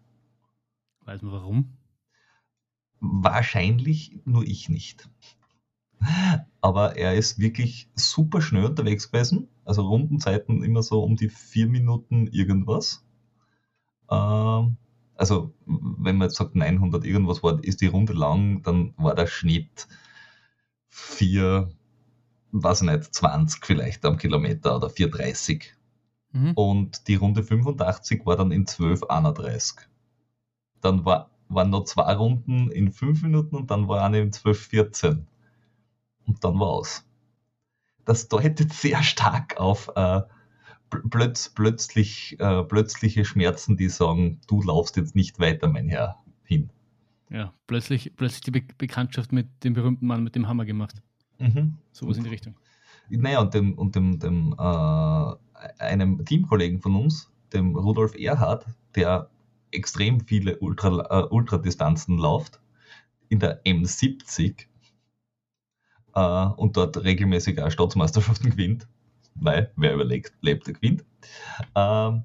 [1.05, 1.77] Weiß man warum?
[2.99, 5.09] Wahrscheinlich nur ich nicht.
[6.61, 9.47] Aber er ist wirklich super schnell unterwegs gewesen.
[9.65, 13.05] Also Rundenzeiten immer so um die vier Minuten irgendwas.
[14.09, 14.77] Ähm,
[15.15, 19.27] also wenn man jetzt sagt 900 irgendwas war, ist die Runde lang, dann war der
[19.27, 19.87] Schnitt
[20.87, 21.69] vier,
[22.51, 25.65] weiß ich nicht, 20 vielleicht am Kilometer oder 4,30.
[26.31, 26.53] Mhm.
[26.53, 29.87] Und die Runde 85 war dann in 12,31.
[30.81, 35.25] Dann war, waren noch zwei Runden in 5 Minuten und dann war eine in 12,14.
[36.27, 37.05] Und dann war aus.
[38.05, 40.21] Das deutet sehr stark auf äh,
[40.91, 46.17] pl- plötz, plötzlich, äh, plötzliche Schmerzen, die sagen, du laufst jetzt nicht weiter, mein Herr,
[46.43, 46.69] hin.
[47.29, 50.95] Ja, plötzlich, plötzlich die Be Bekanntschaft mit dem berühmten Mann mit dem Hammer gemacht.
[51.37, 51.77] Mhm.
[51.91, 52.55] Sowas in die Richtung.
[53.09, 55.33] Naja, und dem, und dem, dem äh,
[55.77, 59.29] einem Teamkollegen von uns, dem Rudolf Erhard, der
[59.71, 62.59] extrem viele Ultra, äh, Ultradistanzen läuft,
[63.29, 64.65] in der M70
[66.15, 68.87] äh, und dort regelmäßig auch Staatsmeisterschaften gewinnt,
[69.35, 71.05] weil wer überlegt, lebt, der gewinnt.
[71.75, 72.23] Ähm,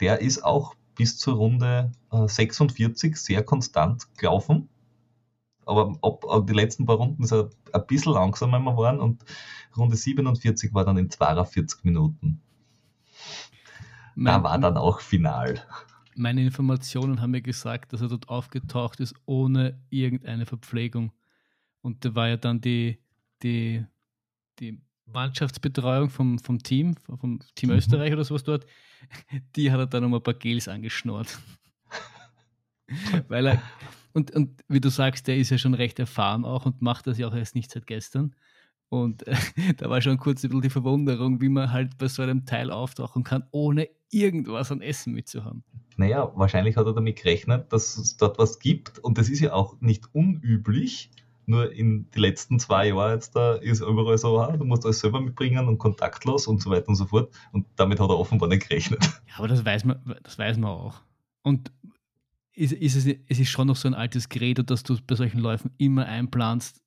[0.00, 4.68] der ist auch bis zur Runde äh, 46 sehr konstant gelaufen.
[5.66, 9.22] Aber ab, ab die letzten paar Runden ist er ein bisschen langsamer geworden und
[9.76, 12.40] Runde 47 war dann in 42 Minuten.
[14.24, 15.64] Da war dann auch Final.
[16.16, 21.12] Meine Informationen haben mir gesagt, dass er dort aufgetaucht ist ohne irgendeine Verpflegung.
[21.80, 22.98] Und da war ja dann die,
[23.42, 23.84] die,
[24.58, 27.76] die Mannschaftsbetreuung vom, vom Team, vom Team Mhm.
[27.76, 28.66] Österreich oder sowas dort,
[29.56, 31.38] die hat er dann um ein paar Gels angeschnort.
[33.28, 33.62] Weil er,
[34.12, 37.18] und, und wie du sagst, der ist ja schon recht erfahren auch und macht das
[37.18, 38.34] ja auch erst nicht seit gestern.
[38.88, 39.36] Und äh,
[39.76, 42.70] da war schon kurz ein bisschen die Verwunderung, wie man halt bei so einem Teil
[42.70, 45.62] auftauchen kann, ohne irgendwas an Essen mitzuhaben.
[45.96, 49.52] Naja, wahrscheinlich hat er damit gerechnet, dass es dort was gibt und das ist ja
[49.52, 51.10] auch nicht unüblich.
[51.46, 55.00] Nur in die letzten zwei Jahren jetzt da ist überall so, ah, du musst alles
[55.00, 57.34] selber mitbringen und kontaktlos und so weiter und so fort.
[57.52, 59.00] Und damit hat er offenbar nicht gerechnet.
[59.28, 61.00] Ja, aber das weiß man, das weiß man auch.
[61.42, 61.72] Und
[62.52, 65.40] ist, ist es, es ist schon noch so ein altes Gerede, dass du bei solchen
[65.40, 66.82] Läufen immer einplanst.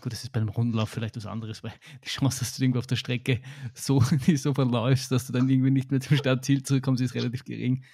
[0.00, 1.72] Gut, das ist bei einem Rundlauf vielleicht was anderes, weil
[2.04, 3.40] die Chance, dass du irgendwo auf der Strecke
[3.74, 4.00] so,
[4.36, 7.84] so verläufst, dass du dann irgendwie nicht mehr zum Startziel zurückkommst, ist relativ gering.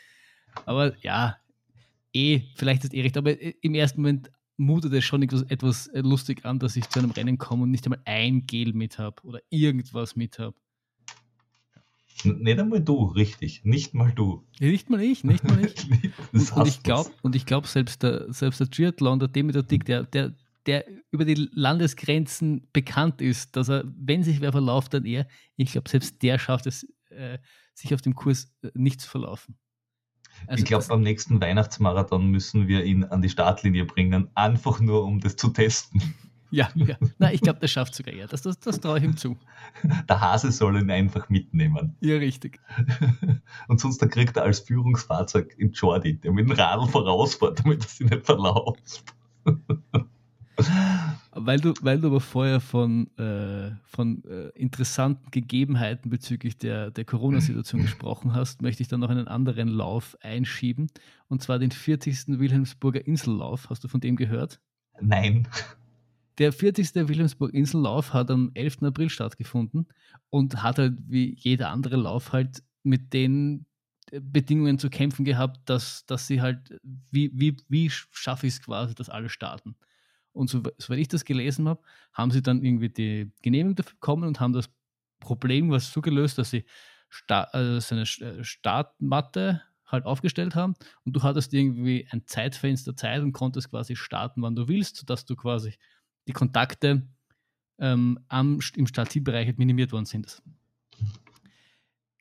[0.66, 1.37] Aber ja,
[2.12, 6.44] eh, vielleicht ist eh recht, aber im ersten Moment mutet es schon etwas, etwas lustig
[6.44, 9.40] an, dass ich zu einem Rennen komme und nicht einmal ein Gel mit habe oder
[9.50, 10.54] irgendwas mit habe.
[12.22, 13.64] Nicht einmal du, richtig.
[13.64, 14.44] Nicht mal du.
[14.60, 15.74] Nicht mal ich, nicht mal ich.
[16.32, 19.84] Und, und ich glaube, und ich glaube selbst der, selbst der Triathlon, der Demeter Dick,
[19.84, 20.34] der, der,
[20.66, 25.27] der über die Landesgrenzen bekannt ist, dass er, wenn sich wer verlauft, dann er.
[25.57, 27.38] Ich glaube, selbst der schafft es, äh,
[27.74, 29.57] sich auf dem Kurs äh, nicht zu verlaufen.
[30.46, 35.05] Also ich glaube, beim nächsten Weihnachtsmarathon müssen wir ihn an die Startlinie bringen, einfach nur
[35.05, 36.03] um das zu testen.
[36.50, 36.96] Ja, ja.
[37.18, 38.29] Nein, ich glaube, der schafft sogar eher.
[38.29, 39.37] Das, das, das traue ich ihm zu.
[40.09, 41.96] Der Hase soll ihn einfach mitnehmen.
[42.00, 42.61] Ja, richtig.
[43.66, 47.83] Und sonst dann kriegt er als Führungsfahrzeug in Jordi, der mit dem Radl vorausfährt, damit
[47.83, 49.03] er sich nicht verlauft.
[51.36, 57.04] Weil du, weil du aber vorher von, äh, von äh, interessanten Gegebenheiten bezüglich der, der
[57.04, 60.86] Corona-Situation gesprochen hast, möchte ich dann noch einen anderen Lauf einschieben.
[61.28, 62.38] Und zwar den 40.
[62.38, 63.68] Wilhelmsburger Insellauf.
[63.68, 64.60] Hast du von dem gehört?
[65.00, 65.48] Nein.
[66.38, 66.94] Der 40.
[66.94, 68.82] Wilhelmsburg Insellauf hat am 11.
[68.82, 69.86] April stattgefunden
[70.30, 73.66] und hat halt wie jeder andere Lauf halt mit den
[74.10, 76.78] äh, Bedingungen zu kämpfen gehabt, dass, dass sie halt,
[77.10, 79.76] wie, wie, wie schaffe ich es quasi, dass alle starten.
[80.35, 84.25] Und so, soweit ich das gelesen habe, haben sie dann irgendwie die Genehmigung dafür bekommen
[84.25, 84.68] und haben das
[85.20, 86.64] Problem was so gelöst, dass sie
[87.09, 90.75] Sta also eine äh, Startmatte halt aufgestellt haben.
[91.05, 95.25] Und du hattest irgendwie ein Zeitfenster Zeit und konntest quasi starten, wann du willst, sodass
[95.25, 95.75] du quasi
[96.27, 97.07] die Kontakte
[97.79, 100.42] ähm, am, im Startzielbereich halt minimiert worden sind.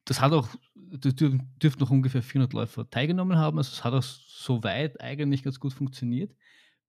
[0.06, 4.04] Das hat auch, das dürften noch ungefähr 400 Läufer teilgenommen haben, also es hat auch
[4.04, 6.36] soweit eigentlich ganz gut funktioniert,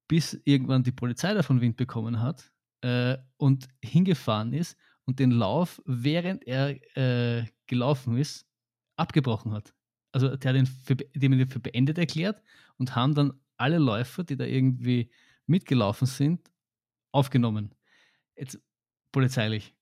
[0.08, 2.50] bis irgendwann die Polizei davon Wind bekommen hat
[2.82, 8.46] äh, und hingefahren ist und den Lauf, während er äh, gelaufen ist,
[8.96, 9.74] abgebrochen hat.
[10.12, 12.42] Also der hat den für, die haben den für beendet erklärt
[12.78, 15.10] und haben dann alle Läufer, die da irgendwie
[15.46, 16.50] mitgelaufen sind,
[17.12, 17.74] aufgenommen.
[18.36, 18.60] Jetzt
[19.12, 19.74] polizeilich.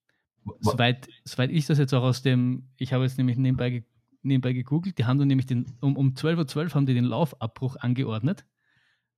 [0.61, 3.85] Soweit, soweit ich das jetzt auch aus dem, ich habe jetzt nämlich nebenbei,
[4.23, 7.77] nebenbei gegoogelt, die haben dann nämlich den, um, um 12.12 Uhr haben die den Laufabbruch
[7.77, 8.45] angeordnet.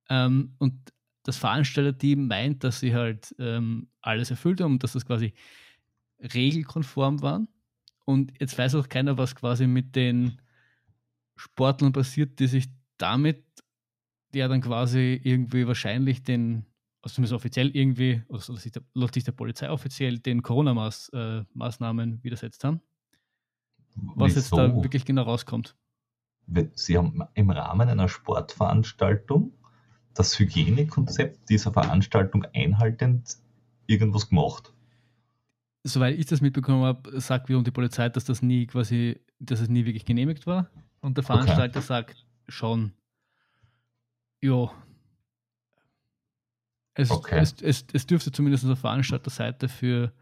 [0.09, 0.93] Ähm, und
[1.25, 5.33] das Veranstalterteam meint, dass sie halt ähm, alles erfüllt haben und dass das quasi
[6.19, 7.47] regelkonform waren.
[8.05, 10.39] Und jetzt weiß auch keiner, was quasi mit den
[11.35, 13.43] Sportlern passiert, die sich damit
[14.33, 16.65] ja dann quasi irgendwie wahrscheinlich den
[17.05, 18.81] also zumindest offiziell irgendwie, oder so, sich der,
[19.13, 22.81] sich der Polizei offiziell den Corona-Maßnahmen äh, widersetzt haben.
[23.95, 24.39] Was Wieso?
[24.39, 25.75] jetzt da wirklich genau rauskommt.
[26.73, 29.53] Sie haben im Rahmen einer Sportveranstaltung
[30.15, 33.37] das Hygienekonzept dieser Veranstaltung einhaltend
[33.85, 34.73] irgendwas gemacht.
[35.83, 39.69] Soweit ich das mitbekommen habe, sagt wiederum die Polizei, dass das nie quasi, dass es
[39.69, 40.71] nie wirklich genehmigt war.
[41.01, 41.87] Und der Veranstalter okay.
[41.87, 42.93] sagt schon,
[44.41, 44.71] ja,
[46.95, 47.39] es, okay.
[47.39, 50.13] es, es, es dürfte zumindest auf der Veranstalterseite für,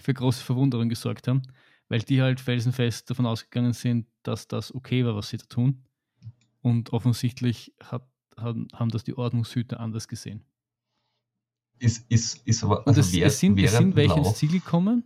[0.00, 1.42] für große Verwunderung gesorgt haben,
[1.88, 5.84] weil die halt felsenfest davon ausgegangen sind, dass das okay war, was sie da tun.
[6.62, 10.44] Und offensichtlich hat, haben, haben das die Ordnungshüter anders gesehen.
[11.78, 15.04] Ist, ist, ist aber, also es, wer, es, sind, es sind welche ins Ziel gekommen,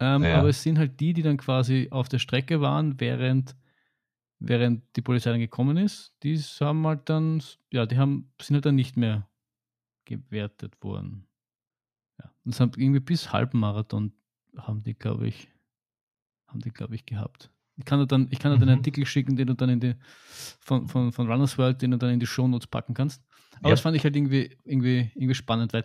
[0.00, 0.38] ähm, ja.
[0.38, 3.56] aber es sind halt die, die dann quasi auf der Strecke waren, während,
[4.38, 6.14] während die Polizei dann gekommen ist.
[6.22, 9.28] Die haben halt dann, ja, die haben, sind halt dann nicht mehr
[10.04, 11.28] gewertet worden.
[12.18, 12.32] Ja.
[12.44, 14.12] Und es haben irgendwie bis Halbmarathon
[14.56, 15.48] haben die, glaube ich,
[16.48, 17.50] haben die, glaube ich, gehabt.
[17.78, 18.62] Ich kann dir dann, ich kann dir mhm.
[18.64, 19.94] einen Artikel schicken, den du dann in die,
[20.60, 23.22] von, von, von Runners World, den du dann in die Shownotes packen kannst.
[23.58, 23.74] Aber ja.
[23.74, 25.84] das fand ich halt irgendwie, irgendwie, irgendwie spannend, weil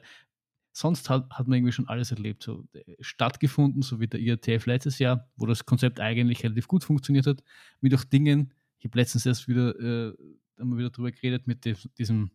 [0.72, 2.44] sonst hat, hat man irgendwie schon alles erlebt.
[2.44, 6.84] So äh, stattgefunden, so wie der IATF letztes Jahr, wo das Konzept eigentlich relativ gut
[6.84, 7.44] funktioniert hat,
[7.80, 10.14] mit auch Dingen, ich habe letztens erst wieder, äh,
[10.60, 11.64] haben wieder drüber geredet, mit
[11.98, 12.32] diesem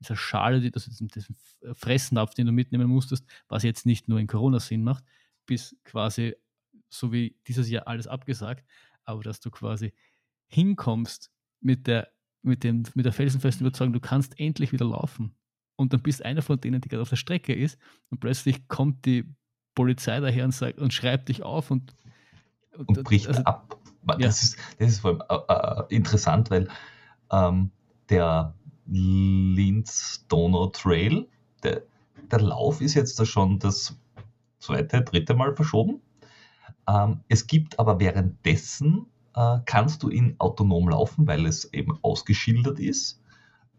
[0.00, 1.36] dieser Schale, die, das, diesen
[1.72, 5.04] Fressnapf, den du mitnehmen musstest, was jetzt nicht nur in Corona Sinn macht,
[5.46, 6.34] bis quasi
[6.88, 8.64] so wie dieses Jahr alles abgesagt,
[9.06, 9.92] aber dass du quasi
[10.48, 12.08] hinkommst mit der,
[12.42, 15.34] mit dem, mit der felsenfesten Überzeugung, du kannst endlich wieder laufen.
[15.76, 17.78] Und dann bist einer von denen, die gerade auf der Strecke ist,
[18.10, 19.24] und plötzlich kommt die
[19.74, 21.94] Polizei daher und, sagt, und schreibt dich auf und,
[22.76, 23.78] und, und bricht also, ab.
[24.06, 24.28] Das, ja.
[24.28, 26.68] ist, das ist vor allem äh, äh, interessant, weil
[27.30, 27.70] ähm,
[28.08, 28.54] der
[28.86, 31.26] Linz Donau Trail.
[31.62, 31.82] Der,
[32.30, 33.96] der Lauf ist jetzt da schon das
[34.58, 36.00] zweite, dritte Mal verschoben.
[36.88, 42.78] Ähm, es gibt aber währenddessen, äh, kannst du ihn autonom laufen, weil es eben ausgeschildert
[42.78, 43.20] ist.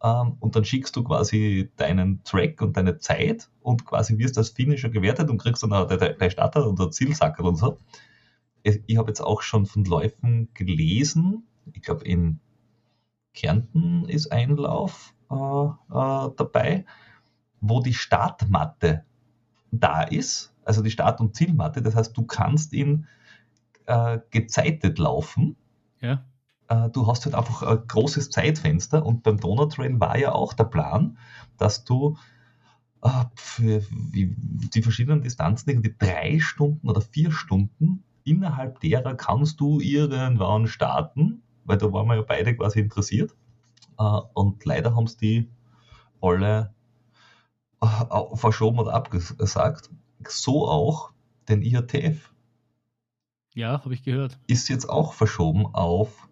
[0.04, 4.50] Ähm, und dann schickst du quasi deinen Track und deine Zeit und quasi wirst als
[4.50, 7.78] Finisher gewertet und kriegst dann auch dein Starter und der Zielsackel und so.
[8.64, 12.40] Ich habe jetzt auch schon von Läufen gelesen, ich glaube in
[13.34, 16.86] Kärnten ist ein Lauf äh, äh, dabei,
[17.62, 19.06] wo die Startmatte
[19.72, 21.82] da ist, also die Start- und Zielmatte.
[21.82, 23.08] Das heißt, du kannst ihn
[23.86, 25.56] äh, gezeitet laufen.
[26.02, 26.26] Ja.
[26.68, 30.66] Äh, du hast halt einfach ein großes Zeitfenster und beim Donautrail war ja auch der
[30.66, 31.18] Plan,
[31.58, 32.18] dass du
[33.02, 39.80] äh, für die verschiedenen Distanzen irgendwie drei Stunden oder vier Stunden innerhalb derer kannst du
[39.80, 43.36] irgendwann starten weil da waren wir ja beide quasi interessiert.
[44.00, 45.50] Äh, und leider haben es die
[46.22, 46.74] alle
[47.82, 49.92] äh, verschoben oder abgesagt.
[50.26, 51.12] So auch
[51.50, 52.34] den IATF.
[53.54, 54.40] Ja, habe ich gehört.
[54.48, 56.28] Ist jetzt auch verschoben auf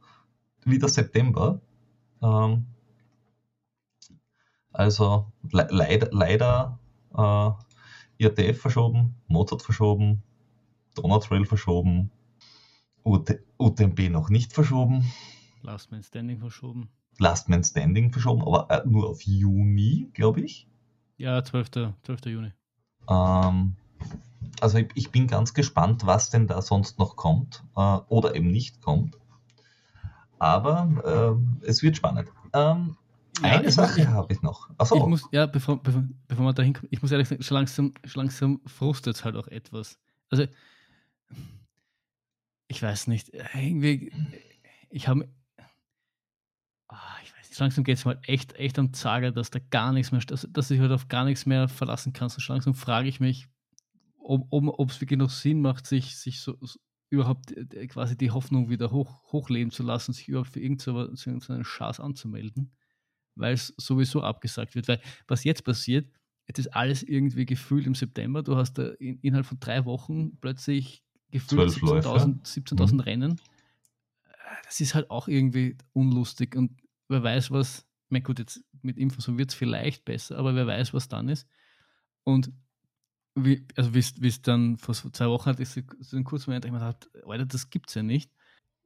[0.63, 1.61] wieder September.
[2.21, 2.65] Ähm,
[4.71, 6.79] also le leider, leider
[7.15, 10.21] äh, IATF verschoben, Mozart verschoben,
[10.95, 12.11] Donautrail verschoben,
[13.03, 15.11] UT UTMB noch nicht verschoben.
[15.61, 16.89] Last Man Standing verschoben.
[17.19, 20.67] Last Man Standing verschoben, aber äh, nur auf Juni, glaube ich.
[21.17, 21.71] Ja, 12.
[22.03, 22.25] 12.
[22.25, 22.51] Juni.
[23.09, 23.75] Ähm,
[24.61, 28.51] also ich, ich, bin ganz gespannt, was denn da sonst noch kommt äh, oder eben
[28.51, 29.17] nicht kommt.
[30.39, 32.29] Aber äh, es wird spannend.
[32.53, 32.97] Ähm,
[33.41, 34.69] ja, eine Sache habe ich noch.
[34.77, 34.95] Achso.
[34.95, 37.93] Ich muss, ja, bevor, bevor, bevor man da hinkommt, ich muss ehrlich sagen, schon langsam,
[38.05, 39.99] schon langsam frustet es halt auch etwas.
[40.29, 40.45] Also,
[42.67, 44.11] ich weiß nicht, irgendwie,
[44.89, 45.27] ich habe,
[47.59, 50.71] langsam geht es mal echt, echt am Zager, dass da gar nichts mehr, dass, dass
[50.71, 52.29] ich halt auf gar nichts mehr verlassen kann.
[52.29, 53.47] So langsam frage ich mich,
[54.17, 58.69] ob es wirklich noch Sinn macht, sich, sich so, so überhaupt äh, quasi die Hoffnung
[58.69, 62.71] wieder hoch, hochleben zu lassen, sich überhaupt für irgendeinen so Schaß anzumelden
[63.35, 64.87] weil es sowieso abgesagt wird.
[64.87, 66.09] Weil was jetzt passiert,
[66.47, 68.43] jetzt ist alles irgendwie gefühlt im September.
[68.43, 72.99] Du hast da in, innerhalb von drei Wochen plötzlich gefühlt 17.000 17 mhm.
[72.99, 73.41] Rennen.
[74.63, 76.71] Das ist halt auch irgendwie unlustig und
[77.07, 80.93] wer weiß, was, mein gut, jetzt mit so wird es vielleicht besser, aber wer weiß,
[80.93, 81.47] was dann ist.
[82.23, 82.51] Und
[83.35, 83.93] wie, also
[84.27, 87.45] es dann vor zwei Wochen hat, ist so ein kurzer Moment, ich mir gedacht, Alter,
[87.45, 88.31] das es ja nicht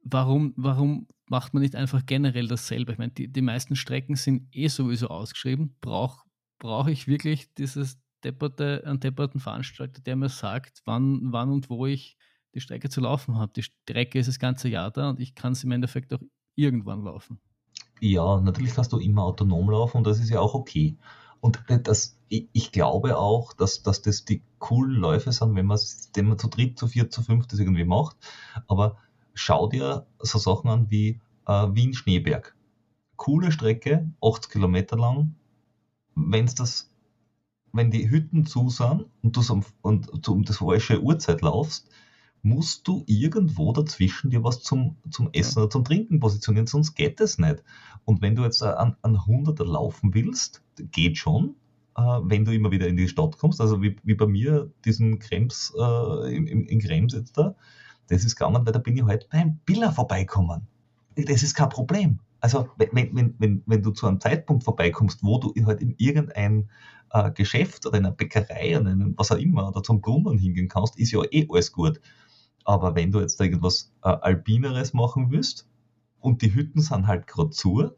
[0.02, 2.92] warum, warum macht man nicht einfach generell dasselbe?
[2.92, 5.76] Ich meine, die, die meisten Strecken sind eh sowieso ausgeschrieben.
[5.80, 6.24] Brauche
[6.58, 11.86] brauch ich wirklich dieses depperte, einen depperten Veranstalter, der mir sagt, wann, wann und wo
[11.86, 12.18] ich
[12.54, 13.52] die Strecke zu laufen habe.
[13.54, 16.20] Die Strecke ist das ganze Jahr da und ich kann es im Endeffekt auch
[16.54, 17.40] irgendwann laufen.
[18.00, 20.96] Ja, natürlich kannst du immer autonom laufen und das ist ja auch okay.
[21.40, 26.10] Und das, ich, glaube auch, dass, dass das die coolen Läufe sind, wenn man es
[26.12, 28.16] zu dritt, zu viert, zu fünft das irgendwie macht.
[28.68, 28.96] Aber
[29.34, 32.54] schau dir so Sachen an wie äh, Wien-Schneeberg.
[33.16, 35.34] Coole Strecke, 80 Kilometer lang.
[36.14, 36.90] Wenn's das,
[37.72, 41.88] wenn die Hütten zu sind und du und um das falsche Uhrzeit laufst,
[42.42, 45.62] musst du irgendwo dazwischen dir was zum, zum Essen ja.
[45.64, 47.62] oder zum Trinken positionieren, sonst geht es nicht.
[48.04, 51.54] Und wenn du jetzt an, an Hunderter laufen willst, geht schon,
[51.96, 55.18] äh, wenn du immer wieder in die Stadt kommst, also wie, wie bei mir diesen
[55.18, 57.54] Krems, äh, in, in Krems jetzt da,
[58.08, 60.66] das ist gegangen, weil da bin ich halt beim Biller vorbeikommen.
[61.16, 62.18] Das ist kein Problem.
[62.40, 66.70] Also wenn, wenn, wenn, wenn du zu einem Zeitpunkt vorbeikommst, wo du halt in irgendein
[67.12, 70.68] äh, Geschäft oder in einer Bäckerei oder in was auch immer oder zum Brunnen hingehen
[70.68, 72.00] kannst, ist ja eh alles gut.
[72.64, 75.68] Aber wenn du jetzt irgendwas äh, Alpineres machen willst
[76.20, 77.90] und die Hütten sind halt gerade zu,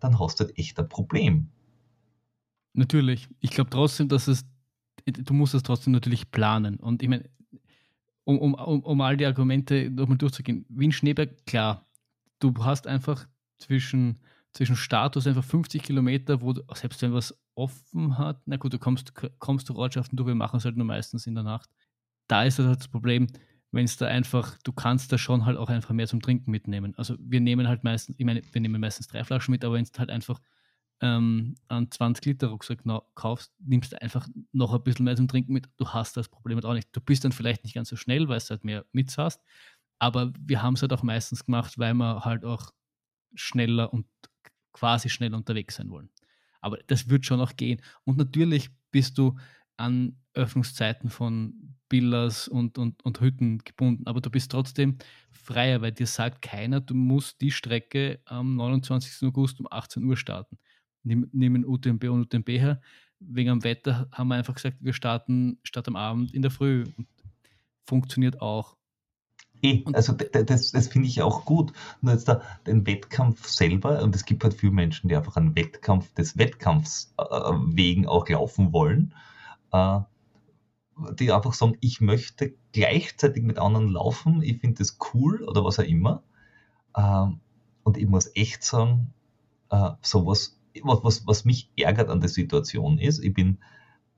[0.00, 1.48] dann hast du halt echt ein Problem.
[2.72, 3.28] Natürlich.
[3.40, 4.44] Ich glaube trotzdem, dass es,
[5.04, 6.76] du musst es trotzdem natürlich planen.
[6.76, 7.28] Und ich meine,
[8.24, 10.64] um, um, um, um all die Argumente nochmal durchzugehen.
[10.68, 11.86] Wien-Schneeberg, klar,
[12.38, 13.26] du hast einfach
[13.58, 14.18] zwischen,
[14.52, 18.78] zwischen Status einfach 50 Kilometer, wo du, selbst wenn was offen hat, na gut, du
[18.78, 21.68] kommst, kommst du Ortschaften durch, wir machen es halt nur meistens in der Nacht.
[22.26, 23.26] Da ist halt das Problem,
[23.72, 26.94] wenn es da einfach, du kannst da schon halt auch einfach mehr zum Trinken mitnehmen.
[26.96, 29.84] Also wir nehmen halt meistens, ich meine, wir nehmen meistens drei Flaschen mit, aber wenn
[29.84, 30.40] es halt einfach
[31.00, 32.80] ähm, einen 20 Liter Rucksack
[33.14, 35.68] kaufst, nimmst du einfach noch ein bisschen mehr zum Trinken mit.
[35.76, 36.88] Du hast das Problem halt auch nicht.
[36.92, 39.40] Du bist dann vielleicht nicht ganz so schnell, weil du halt mehr mit hast.
[39.98, 42.72] Aber wir haben es halt auch meistens gemacht, weil wir halt auch
[43.34, 44.06] schneller und
[44.72, 46.10] quasi schnell unterwegs sein wollen.
[46.60, 47.80] Aber das wird schon auch gehen.
[48.04, 49.38] Und natürlich bist du
[49.76, 54.98] an Öffnungszeiten von Billers und, und, und Hütten gebunden, aber du bist trotzdem
[55.32, 59.26] freier, weil dir sagt keiner, du musst die Strecke am 29.
[59.28, 60.58] August um 18 Uhr starten
[61.02, 62.80] nehmen UTMB und UTMB her.
[63.20, 66.84] Wegen am Wetter haben wir einfach gesagt, wir starten statt am Abend in der Früh.
[66.96, 67.06] Und
[67.84, 68.76] funktioniert auch.
[69.62, 71.72] Eh, also das, das finde ich auch gut.
[72.00, 75.54] Nur jetzt da, den Wettkampf selber, und es gibt halt viele Menschen, die einfach einen
[75.54, 79.14] Wettkampf des Wettkampfs äh, wegen auch laufen wollen,
[79.72, 80.00] äh,
[81.18, 85.78] die einfach sagen, ich möchte gleichzeitig mit anderen laufen, ich finde das cool oder was
[85.78, 86.22] auch immer.
[86.94, 87.26] Äh,
[87.82, 89.12] und ich muss echt sagen,
[89.70, 93.58] äh, sowas was, was, was mich ärgert an der Situation ist, ich bin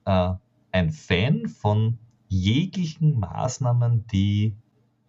[0.04, 0.34] äh,
[0.70, 4.54] ein Fan von jeglichen Maßnahmen, die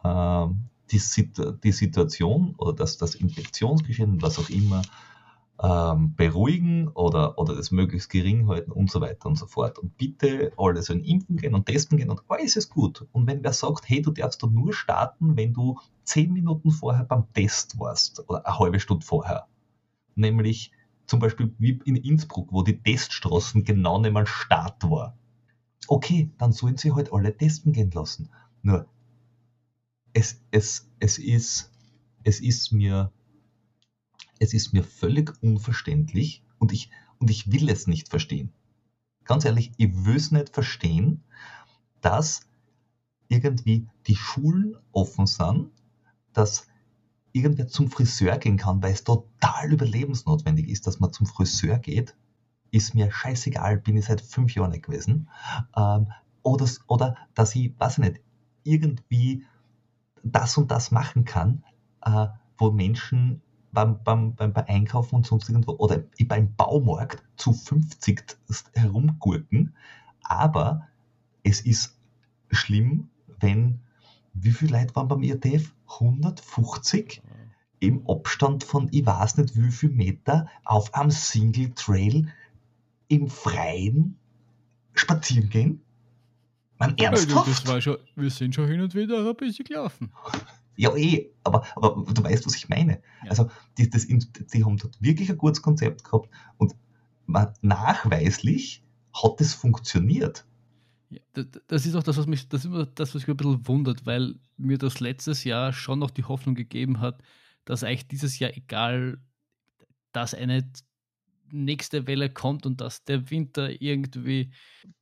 [0.04, 0.46] äh,
[0.92, 4.84] die, Situation oder das, das Infektionsgeschehen, was auch immer,
[5.62, 9.78] ähm, beruhigen oder, oder das möglichst gering halten und so weiter und so fort.
[9.80, 13.06] Und bitte alle so in Impfen gehen und testen gehen und alles ist gut.
[13.12, 17.06] Und wenn wer sagt, hey, du darfst doch nur starten, wenn du zehn Minuten vorher
[17.06, 19.48] beim Test warst oder eine halbe Stunde vorher,
[20.16, 20.72] nämlich
[21.06, 25.18] Zum Beispiel wie in Innsbruck, wo die Teststraßen genau neben einem Start war.
[25.88, 28.30] Okay, dann sollen sie halt alle testen gehen lassen.
[28.62, 28.88] Nur,
[30.14, 31.72] es, es, es, ist,
[32.24, 33.12] es ist mir
[34.40, 38.52] es ist mir völlig unverständlich und ich, und ich will es nicht verstehen.
[39.26, 41.24] Ganz ehrlich, ich will es nicht verstehen,
[42.02, 42.42] dass
[43.30, 45.72] irgendwie die Schulen offen sind,
[46.34, 46.68] dass
[47.32, 52.16] irgendwer zum Friseur gehen kann, weil es total überlebensnotwendig ist, dass man zum Friseur geht,
[52.72, 55.30] ist mir scheißegal, bin ich seit fünf Jahren nicht gewesen.
[55.76, 56.08] Ähm,
[56.42, 58.22] oder, oder dass ich, weiß ich nicht,
[58.64, 59.46] irgendwie
[60.24, 61.64] das und das machen kann,
[62.02, 62.28] äh,
[62.58, 63.42] wo Menschen
[63.74, 68.24] beim, beim, beim, beim Einkaufen und sonst irgendwo oder beim Baumarkt zu 50
[68.74, 69.74] herumgurken.
[70.22, 70.88] Aber
[71.44, 71.98] es ist
[72.50, 73.10] schlimm,
[73.40, 73.80] wenn,
[74.34, 75.74] wie viele Leute waren beim IRTF?
[75.88, 77.22] 150
[77.80, 82.32] im Abstand von, ich weiß nicht wie viel Meter, auf einem Single Trail
[83.10, 84.18] im Freien
[84.94, 85.82] spazieren gehen?
[86.80, 87.48] Man ernsthaft?
[87.48, 90.12] Das war schon, wir sind schon hin und wieder ein bisschen gelaufen.
[90.76, 93.02] Ja, eh, aber, aber du weißt, was ich meine.
[93.24, 93.30] Ja.
[93.30, 96.76] Also, die, das, die haben dort wirklich ein gutes Konzept gehabt und
[97.62, 100.46] nachweislich hat es funktioniert.
[101.10, 101.20] Ja,
[101.68, 104.06] das ist auch das, was mich, das ist immer das, was mich ein bisschen wundert,
[104.06, 107.22] weil mir das letztes Jahr schon noch die Hoffnung gegeben hat,
[107.66, 109.20] dass eigentlich dieses Jahr, egal,
[110.12, 110.68] dass eine
[111.54, 114.52] nächste Welle kommt und dass der Winter irgendwie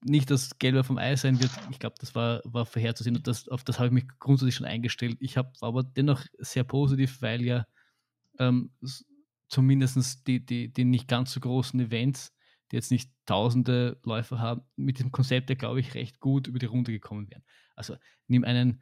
[0.04, 1.52] nicht das Gelbe vom Eis sein wird.
[1.72, 4.68] Ich glaube, das war, war vorherzusehen und das, auf das habe ich mich grundsätzlich schon
[4.68, 5.18] eingestellt.
[5.20, 7.66] Ich habe aber dennoch sehr positiv, weil ja
[8.38, 8.72] ähm,
[9.48, 12.34] zumindest die, die, die nicht ganz so großen Events,
[12.72, 16.60] die jetzt nicht tausende Läufer haben, mit diesem Konzept ja, glaube ich, recht gut über
[16.60, 17.44] die Runde gekommen wären.
[17.76, 17.96] Also
[18.28, 18.82] nimm einen,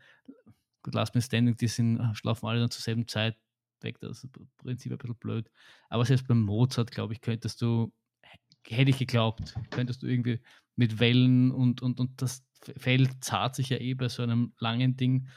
[0.85, 3.35] Last Man Standing, die sind, schlafen alle dann zur selben Zeit,
[3.83, 3.99] weg.
[3.99, 5.49] Das ist im Prinzip ein bisschen blöd.
[5.89, 7.91] Aber selbst beim Mozart, glaube ich, könntest du,
[8.67, 10.39] hätte ich geglaubt, könntest du irgendwie
[10.75, 12.43] mit Wellen und, und, und das
[12.77, 15.27] Feld zahlt sich ja eh bei so einem langen Ding.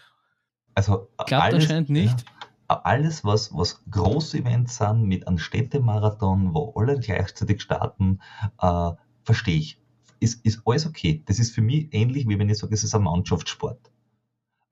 [0.74, 2.24] Also Klappt alles, anscheinend nicht.
[2.70, 8.20] Ja, alles, was, was große Events sind, mit einem Städtemarathon, wo alle gleichzeitig starten,
[8.60, 8.92] äh,
[9.24, 9.78] verstehe ich.
[10.20, 11.22] Ist, ist alles okay.
[11.26, 13.90] Das ist für mich ähnlich, wie wenn ich sage, es ist ein Mannschaftssport.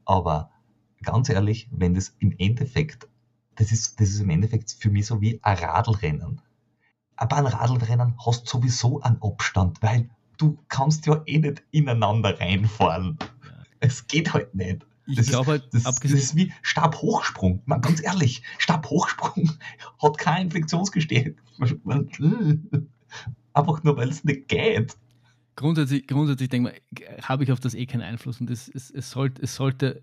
[0.04, 0.50] Aber
[1.02, 3.08] ganz ehrlich, wenn das im Endeffekt
[3.60, 6.40] das ist, das ist im Endeffekt für mich so wie ein Radlrennen.
[7.16, 10.08] Aber ein Radlrennen hast sowieso einen Abstand, weil
[10.38, 13.18] du kannst ja eh nicht ineinander reinfahren.
[13.78, 14.86] Es geht halt nicht.
[15.06, 17.62] Ich glaube halt, das, das, ist wie Stabhochsprung.
[17.66, 19.50] Man, ganz ehrlich, Stabhochsprung
[20.02, 21.36] hat kein Infektionsgestehen.
[23.52, 24.96] Einfach nur, weil es nicht geht.
[25.54, 29.10] Grundsätzlich, grundsätzlich denke ich, habe ich auf das eh keinen Einfluss und es, es, es,
[29.10, 30.02] sollte, es sollte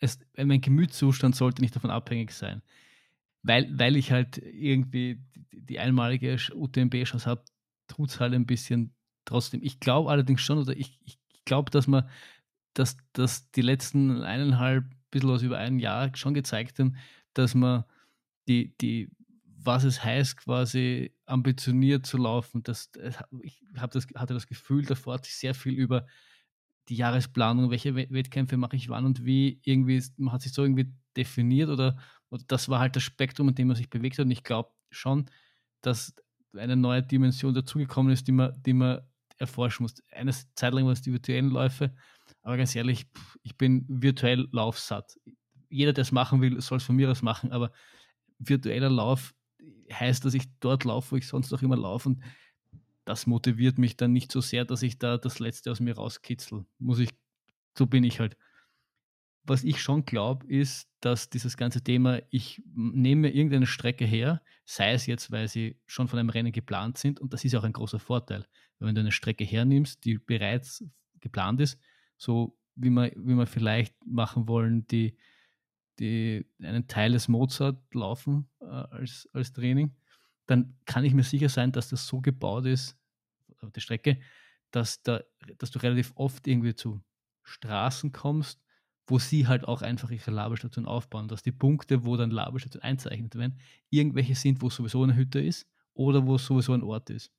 [0.00, 2.62] es, mein Gemütszustand sollte nicht davon abhängig sein.
[3.42, 5.22] Weil, weil ich halt irgendwie
[5.52, 7.44] die einmalige UTMB-Chance habe,
[7.86, 8.94] tut es halt ein bisschen
[9.24, 9.60] trotzdem.
[9.62, 12.08] Ich glaube allerdings schon, oder ich, ich glaube, dass man,
[12.74, 16.96] dass, dass die letzten eineinhalb, bisschen was über ein Jahr schon gezeigt haben,
[17.32, 17.84] dass man
[18.48, 19.08] die, die,
[19.44, 22.62] was es heißt, quasi ambitioniert zu laufen.
[22.62, 22.90] Das,
[23.42, 26.06] ich das, hatte das Gefühl, davor hat sich sehr viel über
[26.88, 30.92] die Jahresplanung, welche Wettkämpfe mache ich wann und wie, irgendwie, man hat sich so irgendwie
[31.16, 31.98] definiert oder,
[32.30, 34.26] oder das war halt das Spektrum, in dem man sich bewegt hat.
[34.26, 35.26] Und ich glaube schon,
[35.80, 36.14] dass
[36.56, 39.00] eine neue Dimension dazugekommen ist, die man, die man
[39.38, 39.94] erforschen muss.
[40.12, 41.94] Eine Zeit lang war es die virtuellen Läufe,
[42.42, 43.06] aber ganz ehrlich,
[43.42, 45.18] ich bin virtuell laufsatt.
[45.68, 47.72] Jeder, der es machen will, soll es von mir aus machen, aber
[48.38, 49.34] virtueller Lauf
[49.92, 52.08] heißt, dass ich dort laufe, wo ich sonst auch immer laufe.
[52.08, 52.22] Und
[53.06, 56.66] das motiviert mich dann nicht so sehr, dass ich da das Letzte aus mir rauskitzel.
[56.78, 57.10] Muss ich,
[57.78, 58.36] so bin ich halt.
[59.44, 64.92] Was ich schon glaube, ist, dass dieses ganze Thema, ich nehme irgendeine Strecke her, sei
[64.92, 67.72] es jetzt, weil sie schon von einem Rennen geplant sind, und das ist auch ein
[67.72, 68.44] großer Vorteil.
[68.80, 70.84] Wenn du eine Strecke hernimmst, die bereits
[71.20, 71.78] geplant ist,
[72.16, 75.16] so wie wir, wie wir vielleicht machen wollen, die,
[76.00, 79.94] die einen Teil des Mozart laufen äh, als, als Training,
[80.46, 82.96] dann kann ich mir sicher sein, dass das so gebaut ist,
[83.74, 84.18] die Strecke,
[84.70, 85.20] dass, da,
[85.58, 87.00] dass du relativ oft irgendwie zu
[87.42, 88.60] Straßen kommst,
[89.06, 93.34] wo sie halt auch einfach ihre Laberstation aufbauen, dass die Punkte, wo dann Laberstation einzeichnet
[93.36, 93.58] werden,
[93.90, 97.30] irgendwelche sind, wo sowieso eine Hütte ist oder wo sowieso ein Ort ist.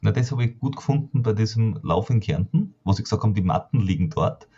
[0.00, 3.34] Na, das habe ich gut gefunden bei diesem Lauf in Kärnten, wo sie gesagt haben,
[3.34, 4.48] die Matten liegen dort.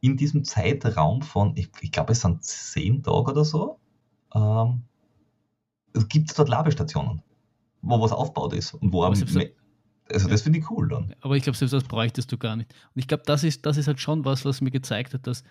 [0.00, 3.80] In diesem Zeitraum von, ich, ich glaube, es sind zehn Tage oder so,
[4.34, 4.82] ähm,
[6.08, 7.22] gibt es dort Labestationen
[7.82, 11.14] wo was aufgebaut ist und wo am, also das finde ich cool dann.
[11.20, 12.72] Aber ich glaube, selbst das bräuchtest du gar nicht.
[12.94, 15.44] Und ich glaube, das ist, das ist halt schon was, was mir gezeigt hat, dass,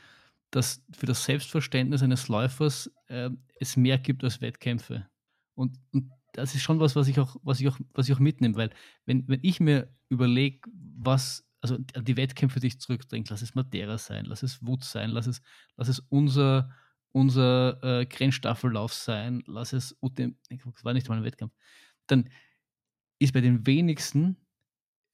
[0.51, 3.29] dass für das Selbstverständnis eines Läufers äh,
[3.59, 5.07] es mehr gibt als Wettkämpfe.
[5.55, 8.19] Und, und das ist schon was, was ich auch, was ich auch, was ich auch
[8.19, 8.69] mitnehme, weil
[9.05, 10.59] wenn, wenn ich mir überlege,
[10.97, 15.09] was, also die Wettkämpfe, die ich zurückdenke, lass es Madeira sein, lass es Wut sein,
[15.09, 15.41] lass es,
[15.75, 16.69] lass es unser,
[17.11, 20.35] unser äh, Grenzstaffellauf sein, lass es UTM,
[20.83, 21.53] war nicht mal ein Wettkampf,
[22.07, 22.29] dann
[23.19, 24.37] ist bei den wenigsten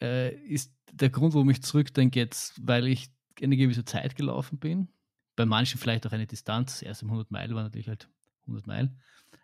[0.01, 3.09] äh, ist der Grund, warum ich zurückdenke jetzt, weil ich
[3.41, 4.87] eine gewisse Zeit gelaufen bin.
[5.35, 6.81] Bei manchen vielleicht auch eine Distanz.
[6.81, 8.09] Erst im 100 Meilen war natürlich halt
[8.43, 8.99] 100 Meilen.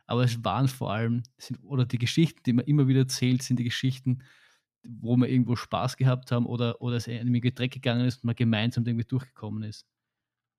[0.06, 3.60] Aber es waren vor allem, sind, oder die Geschichten, die man immer wieder erzählt, sind
[3.60, 4.24] die Geschichten,
[4.84, 8.36] wo wir irgendwo Spaß gehabt haben oder, oder es einem Dreck gegangen ist und man
[8.36, 9.86] gemeinsam irgendwie durchgekommen ist.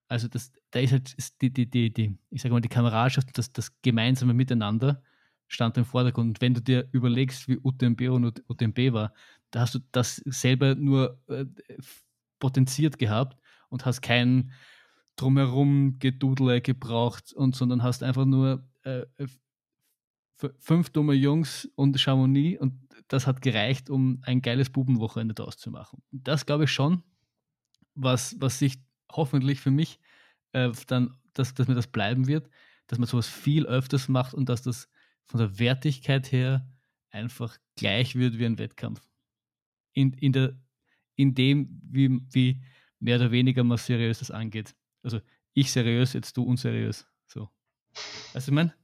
[0.08, 3.52] Also das, da ist halt die, die, die, die, ich sage mal, die Kameradschaft, das,
[3.52, 5.02] das gemeinsame Miteinander
[5.48, 6.28] stand im Vordergrund.
[6.28, 9.12] Und wenn du dir überlegst, wie UTMB und UTMB war,
[9.50, 11.46] da hast du das selber nur äh,
[12.38, 13.38] potenziert gehabt
[13.68, 14.52] und hast kein
[15.16, 19.06] drumherum Gedudle gebraucht und sondern hast einfach nur äh,
[20.58, 22.74] fünf dumme Jungs und Chamonix und
[23.08, 26.02] das hat gereicht, um ein geiles Bubenwochenende daraus zu machen.
[26.10, 27.02] Das glaube ich schon,
[27.94, 30.00] was, was sich hoffentlich für mich
[30.52, 32.48] äh, dann, dass, dass mir das bleiben wird,
[32.86, 34.88] dass man sowas viel öfters macht und dass das
[35.26, 36.66] von der Wertigkeit her
[37.10, 39.00] einfach gleich wird wie ein Wettkampf.
[39.92, 40.58] In, in, der,
[41.16, 42.62] in dem, wie, wie
[42.98, 44.74] mehr oder weniger man seriös das angeht.
[45.02, 45.20] Also
[45.52, 47.06] ich seriös, jetzt du unseriös.
[47.26, 47.48] So.
[48.32, 48.74] Weißt du, ich meine?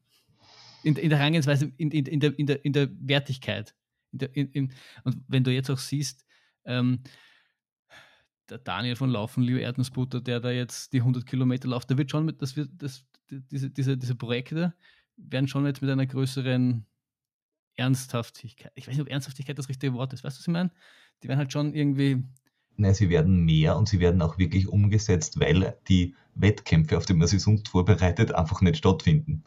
[0.83, 3.75] In, in der Herangehensweise, in, in, in, der, in, der, in der Wertigkeit.
[4.13, 4.73] In der, in, in,
[5.05, 6.25] und wenn du jetzt auch siehst,
[6.65, 7.03] ähm,
[8.49, 12.11] der Daniel von Laufen, lieber Erdnussbutter, der da jetzt die 100 Kilometer läuft, der wird
[12.11, 14.75] schon mit, das wird, das, diese, diese, diese Projekte
[15.29, 16.87] werden schon jetzt mit einer größeren
[17.77, 20.71] Ernsthaftigkeit, ich weiß nicht, ob Ernsthaftigkeit das richtige Wort ist, weißt du, was ich meine?
[21.23, 22.23] Die werden halt schon irgendwie.
[22.77, 27.15] Nein, sie werden mehr und sie werden auch wirklich umgesetzt, weil die Wettkämpfe, auf die
[27.15, 29.45] man sich sonst vorbereitet, einfach nicht stattfinden.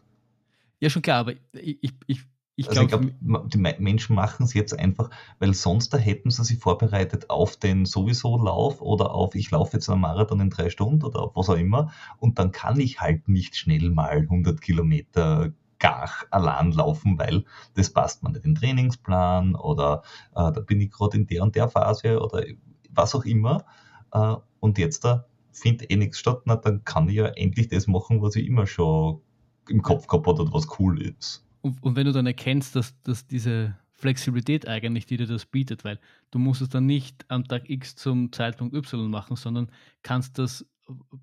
[0.79, 2.23] Ja, schon klar, aber ich, ich, ich
[2.55, 5.09] ich also glaube, glaub, die Menschen machen es jetzt einfach,
[5.39, 9.77] weil sonst da hätten sie sich vorbereitet auf den sowieso Lauf oder auf ich laufe
[9.77, 13.01] jetzt einen Marathon in drei Stunden oder auf was auch immer und dann kann ich
[13.01, 15.51] halt nicht schnell mal 100 Kilometer
[15.83, 17.43] gar allein laufen, weil
[17.75, 21.43] das passt mir nicht in den Trainingsplan oder äh, da bin ich gerade in der
[21.43, 22.43] und der Phase oder
[22.89, 23.65] was auch immer
[24.13, 27.87] äh, und jetzt da findet eh nichts statt, na, dann kann ich ja endlich das
[27.87, 29.21] machen, was ich immer schon
[29.69, 31.45] im Kopf gehabt habe oder was cool ist.
[31.61, 35.83] Und, und wenn du dann erkennst, dass, dass diese Flexibilität eigentlich, die dir das bietet,
[35.83, 35.99] weil
[36.31, 39.69] du musst es dann nicht am Tag X zum Zeitpunkt Y machen, sondern
[40.01, 40.65] kannst das,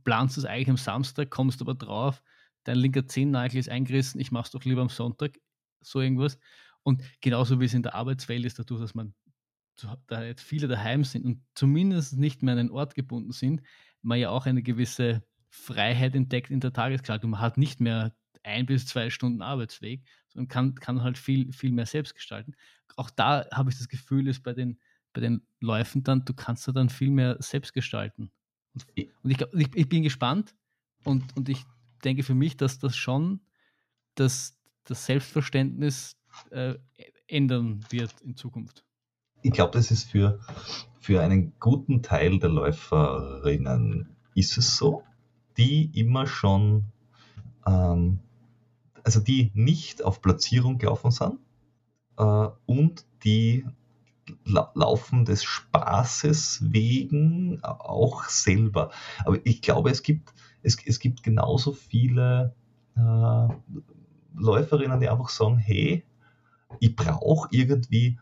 [0.04, 2.22] planst es eigentlich am Samstag, kommst aber drauf,
[2.70, 5.38] dein linker Zehennagel ist eingerissen, ich mache es doch lieber am Sonntag,
[5.80, 6.38] so irgendwas.
[6.82, 9.14] Und genauso wie es in der Arbeitswelt ist, dadurch, dass man
[10.06, 13.62] da jetzt viele daheim sind und zumindest nicht mehr an einen Ort gebunden sind,
[14.02, 17.30] man ja auch eine gewisse Freiheit entdeckt in der Tagesgestaltung.
[17.30, 21.72] Man hat nicht mehr ein bis zwei Stunden Arbeitsweg, sondern kann, kann halt viel, viel
[21.72, 22.54] mehr selbst gestalten.
[22.96, 24.78] Auch da habe ich das Gefühl, ist bei den,
[25.12, 28.30] bei den Läufen dann, du kannst da dann viel mehr selbst gestalten.
[28.74, 28.86] Und,
[29.22, 30.54] und ich, ich, ich, bin gespannt
[31.04, 31.64] und, und ich
[32.00, 33.40] denke für mich, dass das schon
[34.14, 36.16] das, das Selbstverständnis
[36.50, 36.74] äh,
[37.26, 38.84] ändern wird in Zukunft.
[39.42, 40.40] Ich glaube, das ist für,
[41.00, 45.02] für einen guten Teil der Läuferinnen ist es so,
[45.56, 46.84] die immer schon
[47.66, 48.20] ähm,
[49.04, 51.38] also die nicht auf Platzierung gelaufen sind
[52.18, 53.64] äh, und die
[54.44, 58.90] la laufen des Spaßes wegen auch selber.
[59.24, 60.32] Aber ich glaube, es gibt,
[60.62, 62.54] es, es gibt genauso viele
[62.96, 63.48] äh,
[64.34, 66.04] Läuferinnen, die einfach sagen, hey,
[66.78, 68.18] ich brauche irgendwie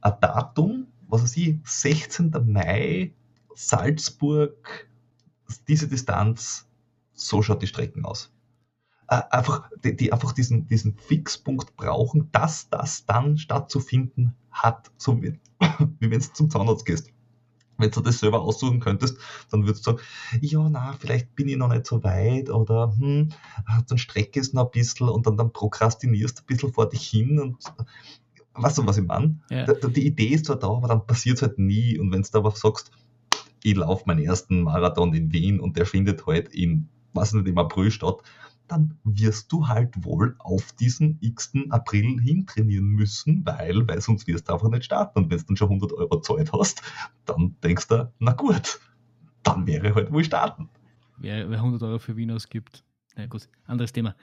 [0.00, 2.32] ein Datum, was weiß ich, 16.
[2.46, 3.14] Mai,
[3.54, 4.88] Salzburg,
[5.68, 6.68] diese Distanz,
[7.12, 8.34] so schaut die Strecken aus
[9.08, 15.20] äh, einfach, die, die, einfach diesen, diesen Fixpunkt brauchen, dass das dann stattzufinden hat, so
[15.22, 15.40] wie,
[16.00, 17.10] wie wenn du zum Zahnarzt gehst.
[17.76, 19.18] Wenn du das selber aussuchen könntest,
[19.50, 20.02] dann würdest du sagen,
[20.40, 23.30] ja, na, vielleicht bin ich noch nicht so weit oder hm,
[23.88, 27.06] dann strecke es noch ein bisschen und dann, dann prokrastinierst du ein bisschen vor dich
[27.06, 27.56] hin und
[28.54, 29.38] weißt du, was ich meine?
[29.50, 29.66] Ja.
[29.66, 31.98] Die Idee ist zwar da, aber dann passiert es halt nie.
[31.98, 32.90] Und wenn du aber sagst,
[33.62, 37.58] ich laufe meinen ersten Marathon in Wien und der findet halt in, was nicht, im
[37.58, 38.22] April statt,
[38.68, 41.52] dann wirst du halt wohl auf diesen x.
[41.70, 45.18] April hintrainieren müssen, weil, weil sonst wirst du einfach nicht starten.
[45.18, 46.82] Und wenn du dann schon 100 Euro Zeit hast,
[47.26, 48.80] dann denkst du, na gut,
[49.42, 50.68] dann wäre halt wohl starten.
[51.18, 52.84] Wer, wer 100 Euro für Wien ausgibt,
[53.16, 54.16] na gut, anderes Thema.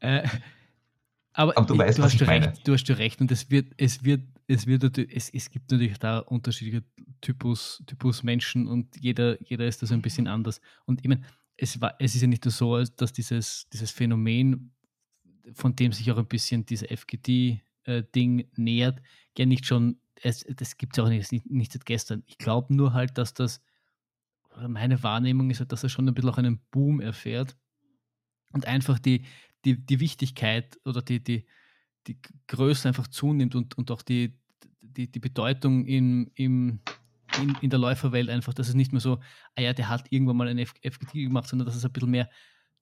[0.00, 0.28] Äh,
[1.32, 2.52] aber, aber, du, weißt, du was hast ich recht, meine.
[2.64, 6.20] Du hast recht und es wird, es wird, es wird, es, es gibt natürlich da
[6.20, 6.82] unterschiedliche
[7.20, 10.60] Typus, Typus Menschen und jeder, jeder ist da so ein bisschen anders.
[10.86, 11.22] Und ich meine,
[11.56, 14.72] es, war, es ist ja nicht nur so, dass dieses, dieses Phänomen,
[15.54, 18.02] von dem sich auch ein bisschen diese FGD äh,
[18.56, 19.00] nähert,
[19.38, 22.22] ja nicht schon, es, das gibt es auch nicht, nicht, nicht seit gestern.
[22.26, 23.62] Ich glaube nur halt, dass das,
[24.68, 27.56] meine Wahrnehmung ist halt, dass er schon ein bisschen auch einen Boom erfährt
[28.52, 29.24] und einfach die,
[29.64, 31.46] die, die Wichtigkeit oder die, die,
[32.06, 34.38] die Größe einfach zunimmt und, und auch die,
[34.80, 36.80] die, die Bedeutung im, im,
[37.38, 39.20] in, in der Läuferwelt einfach, dass es nicht mehr so,
[39.54, 42.30] ah ja, der hat irgendwann mal eine FGT gemacht, sondern dass es ein bisschen mehr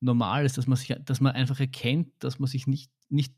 [0.00, 3.34] normal ist, dass man sich, dass man einfach erkennt, dass man sich nicht, nicht,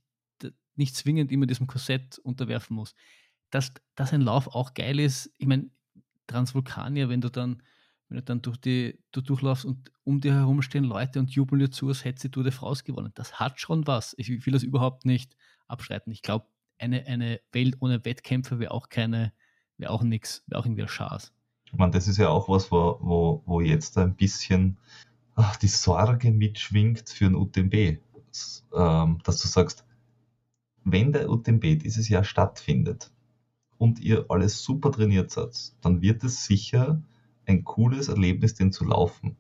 [0.75, 2.95] nicht zwingend immer diesem Korsett unterwerfen muss.
[3.51, 5.71] Dass, dass ein Lauf auch geil ist, ich meine,
[6.27, 7.63] Transvulkanier, wenn du dann,
[8.09, 11.61] wenn du dann durch die, du durchlaufst und um dir herum stehen Leute und jubeln
[11.61, 13.13] dir zu, als hätte sie Tour de France gewonnen.
[13.15, 14.15] Das hat schon was.
[14.19, 15.37] Ich will das überhaupt nicht
[15.69, 16.13] abstreiten.
[16.13, 16.47] Ich glaube,
[16.79, 19.33] eine, eine Welt ohne Wettkämpfe wäre auch keine,
[19.79, 21.33] wäre auch nichts, wäre auch irgendwie Schaß.
[21.67, 24.79] Ich meine, das ist ja auch was, wo, wo, wo jetzt ein bisschen
[25.35, 27.99] ach, die Sorge mitschwingt für ein UTMB.
[28.75, 29.85] Ähm, dass du sagst,
[30.85, 33.11] wenn der UTMB dieses Jahr stattfindet
[33.79, 37.03] und ihr alles super trainiert seid, dann wird es sicher
[37.47, 39.37] ein cooles Erlebnis, den zu laufen.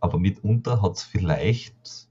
[0.00, 2.08] Aber mitunter hat es vielleicht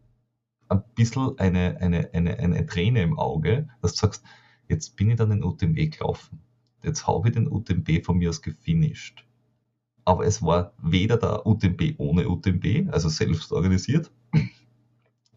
[0.69, 4.23] ein bisschen eine, eine, eine, eine Träne im Auge, dass du sagst,
[4.69, 6.39] jetzt bin ich dann den UTMB gelaufen.
[6.83, 9.25] Jetzt habe ich den UTMB von mir aus gefinisht.
[10.03, 14.11] Aber es war weder der UTMB ohne UTMB, also selbst organisiert,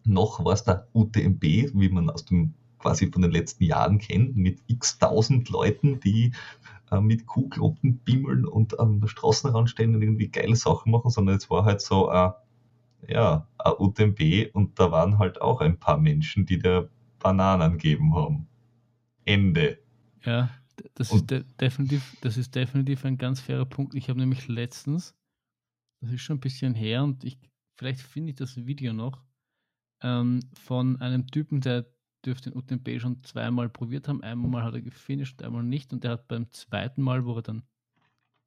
[0.03, 4.35] noch war es der UTMB, wie man aus dem quasi von den letzten Jahren kennt,
[4.35, 6.33] mit x tausend Leuten, die
[6.91, 11.49] äh, mit Kuhglocken bimmeln und am Straßenrand stehen und irgendwie geile Sachen machen, sondern es
[11.49, 12.31] war halt so äh,
[13.07, 16.89] ja, ein UTMB und da waren halt auch ein paar Menschen, die der
[17.19, 18.47] Bananen gegeben haben.
[19.25, 19.79] Ende.
[20.23, 20.49] Ja,
[20.95, 23.95] das ist, de definitiv, das ist definitiv ein ganz fairer Punkt.
[23.95, 25.15] Ich habe nämlich letztens,
[26.01, 27.37] das ist schon ein bisschen her und ich,
[27.75, 29.23] vielleicht finde ich das Video noch,
[30.01, 31.85] ähm, von einem Typen, der
[32.25, 34.23] dürfte den UTMB schon zweimal probiert haben.
[34.23, 35.93] Einmal hat er gefinisht, einmal nicht.
[35.93, 37.63] Und der hat beim zweiten Mal, wo er dann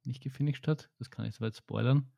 [0.03, 2.09] nicht gefinisht hat, das kann ich so weit spoilern,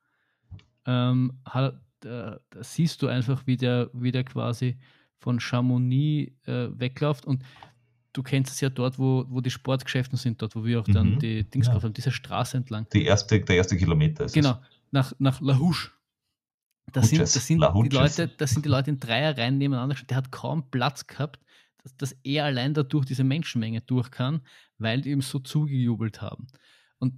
[0.86, 4.78] ähm, hat, äh, da siehst du einfach, wie der, wie der quasi
[5.18, 7.26] von Chamonix äh, wegläuft.
[7.26, 7.44] Und
[8.14, 11.16] du kennst es ja dort, wo, wo die Sportgeschäfte sind, dort, wo wir auch dann
[11.16, 11.20] mhm.
[11.20, 11.74] die Dings ja.
[11.74, 12.88] haben, diese Straße entlang.
[12.94, 14.60] Die erste, der erste Kilometer ist Genau,
[14.92, 15.92] nach, nach La Houche.
[16.92, 19.96] Das sind, das, sind die Leute, das sind die Leute in Dreierreihen nebeneinander.
[20.10, 21.40] Der hat kaum Platz gehabt,
[21.84, 24.42] dass, dass er allein dadurch diese Menschenmenge durch kann,
[24.78, 26.48] weil die ihm so zugejubelt haben.
[27.00, 27.14] Und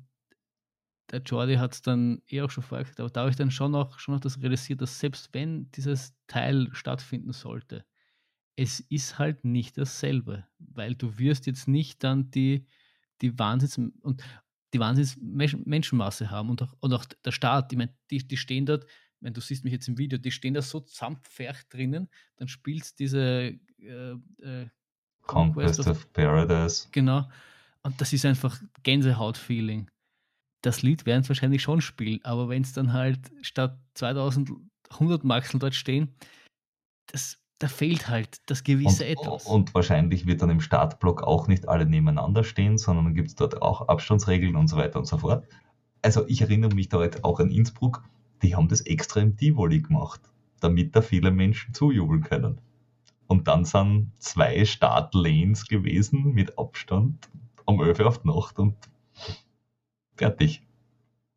[1.11, 3.49] der Jordi hat es dann eh auch schon vorher gesagt, aber da habe ich dann
[3.49, 7.83] schon noch, schon noch das realisiert, dass selbst wenn dieses Teil stattfinden sollte,
[8.55, 12.67] es ist halt nicht dasselbe, weil du wirst jetzt nicht dann die,
[13.21, 14.23] die Wahnsinns- und
[14.73, 18.85] die Wahnsinns-Menschenmasse haben und auch, und auch der Staat, ich meine, die, die stehen dort,
[19.19, 22.99] wenn du siehst mich jetzt im Video, die stehen da so zusammenpfercht drinnen, dann spielst
[22.99, 24.69] diese äh, äh,
[25.21, 26.87] Conquest, Conquest of, of Paradise.
[26.91, 27.29] Genau.
[27.83, 29.89] Und das ist einfach Gänsehaut-Feeling.
[30.61, 35.59] Das Lied werden es wahrscheinlich schon spielen, aber wenn es dann halt statt 2100 Maxeln
[35.59, 36.15] dort stehen,
[37.07, 39.45] das da fehlt halt das gewisse und, Etwas.
[39.45, 43.35] Und wahrscheinlich wird dann im Startblock auch nicht alle nebeneinander stehen, sondern dann gibt es
[43.35, 45.47] dort auch Abstandsregeln und so weiter und so fort.
[46.01, 48.03] Also ich erinnere mich da halt auch an Innsbruck,
[48.41, 50.21] die haben das extra im Tivoli gemacht,
[50.59, 52.59] damit da viele Menschen zujubeln können.
[53.27, 57.29] Und dann sind zwei Startlanes gewesen mit Abstand
[57.65, 58.75] um 11 Uhr auf die Nacht und
[60.15, 60.61] fertig.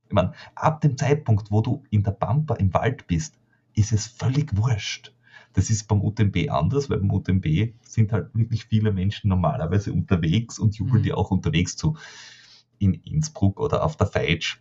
[0.09, 3.39] Ich meine, ab dem Zeitpunkt, wo du in der Pampa im Wald bist,
[3.75, 5.13] ist es völlig wurscht
[5.57, 10.59] das ist beim UTMB anders, weil beim UTMB sind halt wirklich viele Menschen normalerweise unterwegs
[10.59, 11.05] und jubeln mhm.
[11.05, 11.97] die auch unterwegs zu.
[12.79, 14.59] In Innsbruck oder auf der Feitsch,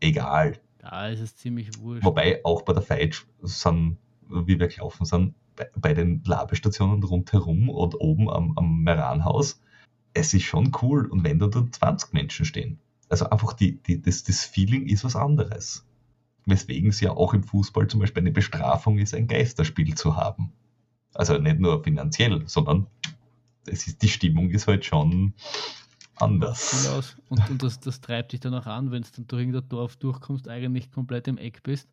[0.00, 0.58] egal.
[0.78, 2.04] Da ist es ziemlich wurscht.
[2.06, 3.98] Wobei auch bei der Feitsch sind,
[4.30, 9.60] wie wir gelaufen sind, bei, bei den Labestationen rundherum und oben am, am Meranhaus,
[10.14, 11.04] es ist schon cool.
[11.04, 12.78] Und wenn da 20 Menschen stehen,
[13.10, 15.84] also einfach die, die, das, das Feeling ist was anderes
[16.46, 20.52] weswegen es ja auch im Fußball zum Beispiel eine Bestrafung ist, ein Geisterspiel zu haben.
[21.14, 22.86] Also nicht nur finanziell, sondern
[23.66, 25.34] es ist, die Stimmung ist halt schon
[26.16, 27.14] anders.
[27.28, 29.96] Und, und das, das treibt dich dann auch an, wenn du dann durch irgendein Dorf
[29.96, 31.88] durchkommst, eigentlich komplett im Eck bist.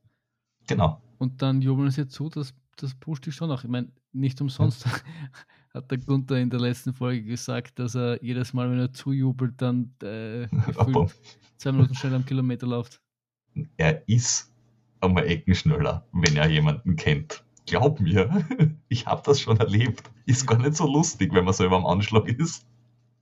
[0.68, 1.02] Genau.
[1.18, 3.64] Und dann jubeln sie zu, das, das pusht dich schon auch.
[3.64, 4.92] Ich meine, nicht umsonst ja.
[5.74, 9.62] hat der Gunther in der letzten Folge gesagt, dass er jedes Mal, wenn er zujubelt,
[9.62, 10.48] dann äh,
[11.58, 13.02] zwei Minuten schnell am Kilometer läuft
[13.78, 14.54] er ist
[15.02, 17.44] einmal Ecken schneller, wenn er jemanden kennt.
[17.66, 18.46] Glaub mir,
[18.90, 20.10] ich habe das schon erlebt.
[20.26, 22.66] Ist gar nicht so lustig, wenn man selber am Anschlag ist.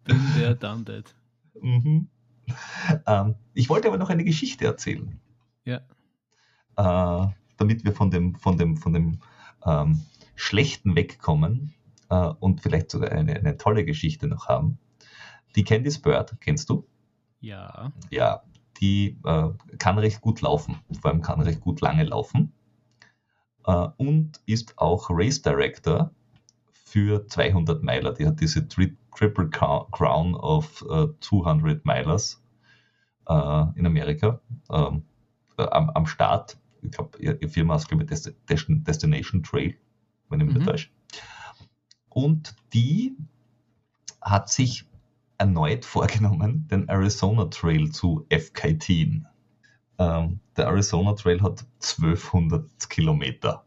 [0.03, 1.15] Bin der done that.
[1.61, 2.07] Mhm.
[3.05, 5.19] Ähm, ich wollte aber noch eine Geschichte erzählen.
[5.65, 5.82] Ja.
[6.78, 9.19] Äh, damit wir von dem, von dem, von dem
[9.65, 10.01] ähm,
[10.36, 11.73] Schlechten wegkommen.
[12.09, 14.78] äh, und vielleicht sogar eine, eine tolle Geschichte noch haben.
[15.55, 16.88] Die Candice Bird, kennst du?
[17.41, 17.91] Ja.
[18.09, 18.43] Ja,
[18.80, 22.53] die äh, kann recht gut laufen, vor allem kann recht gut lange laufen
[23.65, 26.11] äh, und ist auch Race Director
[26.71, 28.13] für 200 Meiler.
[28.13, 32.39] Die hat diese Tri Triple Crown of uh, 200 Milers
[33.28, 35.03] uh, in Amerika um,
[35.57, 36.59] äh, am, am, Start.
[36.84, 39.75] Ich glaube, ihr, ihr, Firma ist, glaube ich, Dest Destination Trail,
[40.30, 40.59] wenn ich mich mhm.
[40.59, 40.89] nicht täusche.
[42.09, 43.17] Und die
[44.21, 44.86] hat sich
[45.38, 49.23] erneut vorgenommen, den Arizona Trail zu FKT.
[49.99, 53.63] Ähm, der Arizona Trail hat 1200 Kilometer,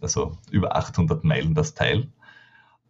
[0.00, 2.08] also über 800 Meilen das Teil.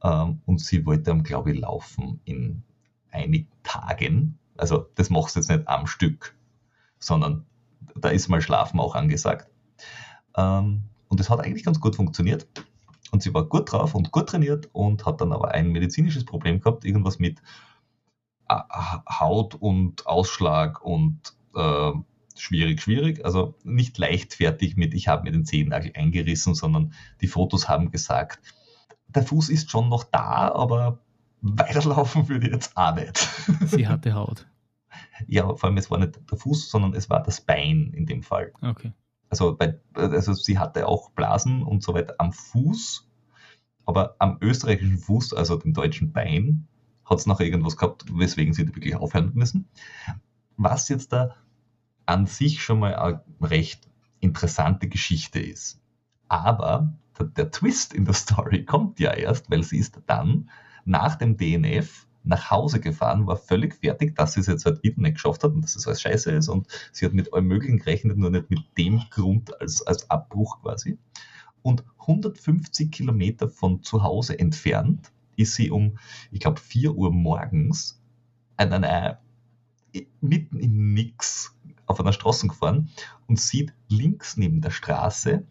[0.02, 2.62] Ähm, und sie wollte glaube ich, laufen in
[3.10, 4.38] einigen Tagen.
[4.56, 6.34] Also das machst du jetzt nicht am Stück,
[6.98, 7.46] sondern
[7.94, 9.48] da ist mal Schlafen auch angesagt.
[10.36, 12.46] Ähm, und es hat eigentlich ganz gut funktioniert.
[13.10, 16.60] Und sie war gut drauf und gut trainiert und hat dann aber ein medizinisches Problem
[16.60, 17.40] gehabt, irgendwas mit
[18.48, 21.92] Haut und Ausschlag und äh,
[22.36, 23.24] schwierig, schwierig.
[23.24, 28.40] Also nicht leichtfertig mit, ich habe mir den Zehennagel eingerissen, sondern die Fotos haben gesagt,
[29.08, 31.00] der Fuß ist schon noch da, aber
[31.40, 33.18] weiterlaufen würde jetzt auch nicht.
[33.66, 34.46] Sie hatte Haut.
[35.26, 38.22] Ja, vor allem es war nicht der Fuß, sondern es war das Bein in dem
[38.22, 38.52] Fall.
[38.62, 38.92] Okay.
[39.30, 43.06] Also, bei, also sie hatte auch Blasen und so weiter am Fuß,
[43.84, 46.66] aber am österreichischen Fuß, also dem deutschen Bein,
[47.08, 49.68] hat es noch irgendwas gehabt, weswegen sie wirklich aufhören müssen.
[50.56, 51.34] Was jetzt da
[52.06, 53.88] an sich schon mal eine recht
[54.20, 55.80] interessante Geschichte ist.
[56.28, 60.50] Aber der, der Twist in der Story kommt ja erst, weil sie ist dann
[60.84, 65.00] nach dem DNF nach Hause gefahren, war völlig fertig, dass sie es jetzt halt wieder
[65.00, 67.78] nicht geschafft hat und dass es alles scheiße ist und sie hat mit allem Möglichen
[67.78, 70.98] gerechnet, nur nicht mit dem Grund als, als Abbruch quasi.
[71.62, 75.98] Und 150 Kilometer von zu Hause entfernt ist sie um,
[76.30, 78.02] ich glaube, 4 Uhr morgens
[78.56, 79.20] an einer,
[80.20, 82.90] mitten im Nix auf einer Straße gefahren
[83.26, 85.46] und sieht links neben der Straße,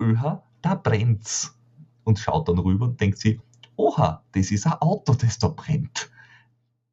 [0.00, 1.56] öha, da brennt's.
[2.02, 3.38] Und schaut dann rüber und denkt sich,
[3.76, 6.10] oha, das ist ein Auto, das da brennt.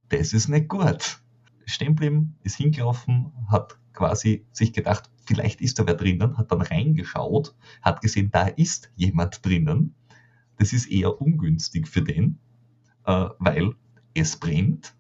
[0.10, 1.20] Das ist nicht gut.
[1.66, 7.56] Stehen ist hingelaufen, hat quasi sich gedacht, vielleicht ist da wer drinnen, hat dann reingeschaut,
[7.82, 9.96] hat gesehen, da ist jemand drinnen.
[10.58, 12.40] Das ist eher ungünstig für den,
[13.06, 13.74] äh, weil
[14.14, 14.96] es brennt.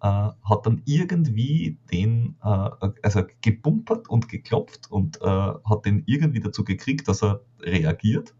[0.00, 2.70] Äh, hat dann irgendwie den, äh,
[3.02, 8.34] also gebumpert und geklopft und äh, hat den irgendwie dazu gekriegt, dass er reagiert,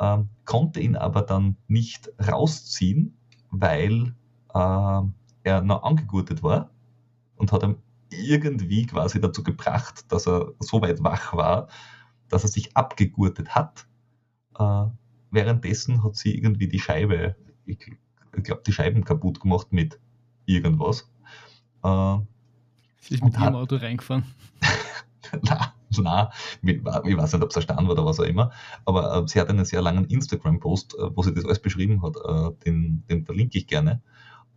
[0.00, 3.18] ähm, konnte ihn aber dann nicht rausziehen,
[3.50, 4.14] weil
[4.54, 5.02] äh,
[5.42, 6.70] er noch angegurtet war
[7.36, 7.76] und hat ihm
[8.10, 11.68] irgendwie quasi dazu gebracht, dass er so weit wach war,
[12.28, 13.86] dass er sich abgegurtet hat.
[14.58, 14.86] Äh,
[15.30, 17.78] währenddessen hat sie irgendwie die Scheibe, ich,
[18.42, 19.98] glaube, die Scheiben kaputt gemacht mit
[20.46, 21.10] irgendwas.
[21.82, 22.18] Äh,
[23.00, 24.24] sie ist mit ihrem Auto reingefahren.
[25.42, 26.30] na, na,
[26.62, 28.50] ich weiß nicht, ob es erstanden war oder was auch immer,
[28.84, 32.16] aber äh, sie hat einen sehr langen Instagram-Post, äh, wo sie das alles beschrieben hat,
[32.16, 34.02] äh, den, den verlinke ich gerne.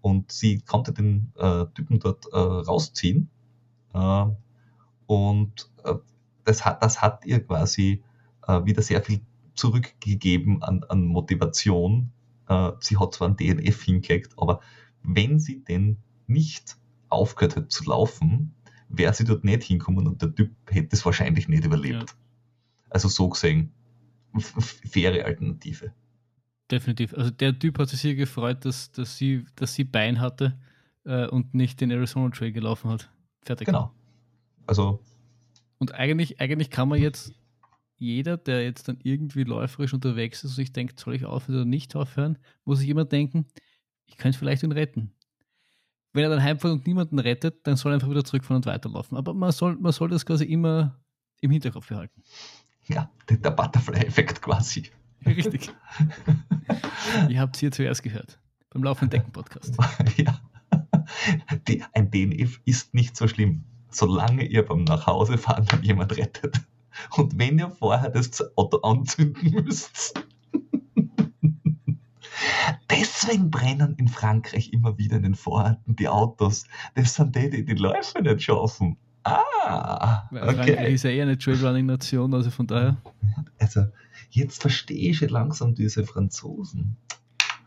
[0.01, 3.29] Und sie konnte den äh, Typen dort äh, rausziehen.
[5.05, 5.69] Und
[6.45, 8.01] das, hat, das hat ihr quasi
[8.63, 9.21] wieder sehr viel
[9.55, 12.11] zurückgegeben an, an Motivation.
[12.79, 14.59] sie hat zwar ein DNF hingelegt, aber
[15.03, 15.97] wenn sie denn
[16.27, 16.77] nicht
[17.09, 18.53] aufgehört hat zu laufen,
[18.89, 22.09] wäre sie dort nicht hinkommen und der Typ hätte es wahrscheinlich nicht überlebt.
[22.09, 22.15] Ja.
[22.89, 23.71] Also so gesehen,
[24.39, 25.93] faire Alternative.
[26.69, 27.13] Definitiv.
[27.13, 30.57] Also der Typ hat sich sehr gefreut, dass, dass, sie, dass sie Bein hatte
[31.05, 33.11] äh, und nicht den Arizona Trail gelaufen hat.
[33.41, 33.65] Fertig.
[33.65, 33.91] Genau.
[34.65, 34.99] Also.
[35.77, 37.33] Und eigentlich, eigentlich kann man jetzt
[37.97, 41.65] jeder, der jetzt dann irgendwie läuferisch unterwegs ist und sich denkt, soll ich aufhören oder
[41.65, 43.47] nicht aufhören, muss sich immer denken,
[44.05, 45.13] ich könnte vielleicht ihn retten
[46.13, 49.17] wenn er dann heimfährt und niemanden rettet, dann soll er einfach wieder zurückfahren und weiterlaufen.
[49.17, 50.99] Aber man soll, man soll das quasi immer
[51.41, 52.23] im Hinterkopf behalten.
[52.87, 54.91] Ja, der Butterfly-Effekt quasi.
[55.25, 55.73] Richtig.
[57.29, 58.39] ihr habt es hier zuerst gehört.
[58.69, 59.75] Beim Laufenden Decken-Podcast.
[60.17, 60.39] Ja.
[61.67, 66.61] Die, ein DNF ist nicht so schlimm, solange ihr beim Nachhausefahren dann jemand rettet.
[67.11, 70.23] Und wenn ihr vorher das Auto anzünden müsst,
[72.89, 76.65] Deswegen brennen in Frankreich immer wieder in den Vororten die Autos.
[76.95, 78.97] Das sind die, die die Läufe nicht schaffen.
[79.23, 80.55] Ah, okay.
[80.55, 82.97] Frankreich ist ja eher eine Trailrunning-Nation, also von daher.
[83.59, 83.85] Also,
[84.31, 86.97] jetzt verstehe ich langsam diese Franzosen.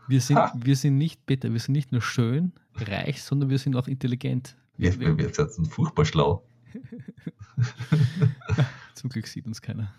[0.07, 3.75] Wir sind, wir sind nicht bitter, wir sind nicht nur schön, reich, sondern wir sind
[3.75, 4.55] auch intelligent.
[4.77, 6.43] Wir, wir, wir sind furchtbar schlau.
[8.97, 9.93] Zum Glück sieht uns keiner.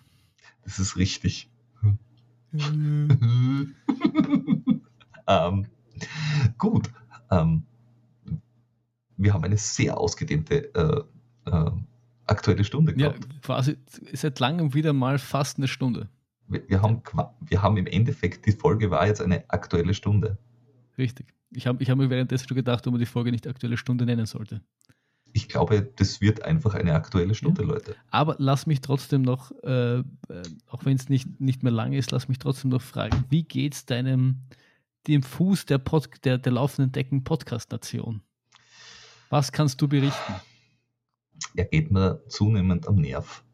[0.65, 1.49] Das ist richtig.
[5.29, 5.67] ähm,
[6.59, 6.91] gut.
[7.31, 7.63] Ähm,
[9.17, 11.05] wir haben eine sehr ausgedehnte äh,
[11.49, 11.71] äh,
[12.27, 13.25] aktuelle Stunde gehabt.
[13.25, 13.79] Ja, quasi
[14.15, 16.09] seit langem wieder mal fast eine Stunde.
[16.49, 17.01] Wir, wir haben,
[17.41, 20.39] wir haben im Endeffekt, die Folge war jetzt eine aktuelle Stunde.
[20.99, 21.33] Richtig.
[21.51, 24.07] Ich habe ich hab mir währenddessen schon gedacht, ob man die Folge nicht aktuelle Stunde
[24.07, 24.61] nennen sollte.
[25.33, 27.69] Ich glaube, das wird einfach eine aktuelle Stunde, ja.
[27.69, 27.97] Leute.
[28.11, 30.03] Aber lass mich trotzdem noch, äh, äh
[30.69, 33.75] auch wenn es nicht, nicht mehr lang ist, lass mich trotzdem noch fragen, wie geht
[33.75, 34.43] es deinem,
[35.07, 38.23] dem Fuß der, Pod, der, der laufenden Decken Podcast-Nation?
[39.31, 40.35] Was kannst du berichten?
[41.55, 43.45] Er geht mir zunehmend am Nerv.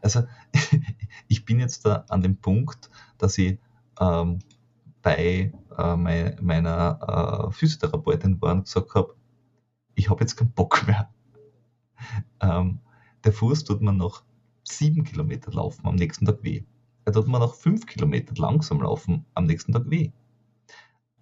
[0.00, 0.24] Also,
[1.28, 3.58] ich bin jetzt da an dem Punkt, dass ich
[4.00, 4.38] ähm,
[5.02, 9.14] bei äh, mein, meiner äh, Physiotherapeutin war und gesagt habe,
[9.94, 11.10] ich habe jetzt keinen Bock mehr.
[12.40, 12.80] Ähm,
[13.24, 14.24] der Fuß tut man noch
[14.64, 16.62] sieben Kilometer laufen, am nächsten Tag weh.
[17.04, 20.10] Er tut mir noch fünf Kilometer langsam laufen, am nächsten Tag weh.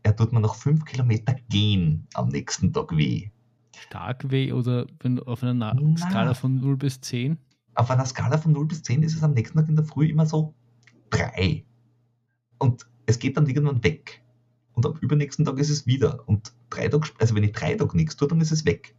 [0.03, 3.31] Er tut mir noch fünf Kilometer gehen, am nächsten Tag weh.
[3.77, 7.39] Stark weh oder wenn auf einer Na Skala von 0 bis 10?
[7.75, 10.07] Auf einer Skala von 0 bis 10 ist es am nächsten Tag in der Früh
[10.07, 10.55] immer so
[11.11, 11.65] 3.
[12.59, 14.23] Und es geht dann irgendwann weg.
[14.73, 16.27] Und am übernächsten Tag ist es wieder.
[16.29, 18.95] Und drei Tage, also wenn ich drei Tage nichts tue, dann ist es weg.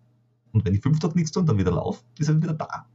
[0.52, 2.86] Und wenn ich fünf Tage nichts tue und dann wieder laufe, ist es wieder da.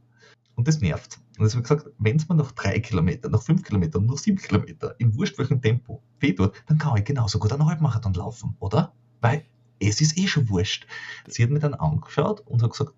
[0.55, 1.19] Und das nervt.
[1.37, 4.93] Und deswegen gesagt, wenn es mir nach drei Kilometern, nach fünf Kilometern, nach sieben Kilometern,
[4.97, 8.93] im wurscht welchem Tempo weh tut, dann kann ich genauso gut einen Halbmarathon laufen, oder?
[9.21, 9.45] Weil
[9.79, 10.87] es ist eh schon wurscht.
[11.27, 12.93] Sie hat mir dann angeschaut und hat gesagt,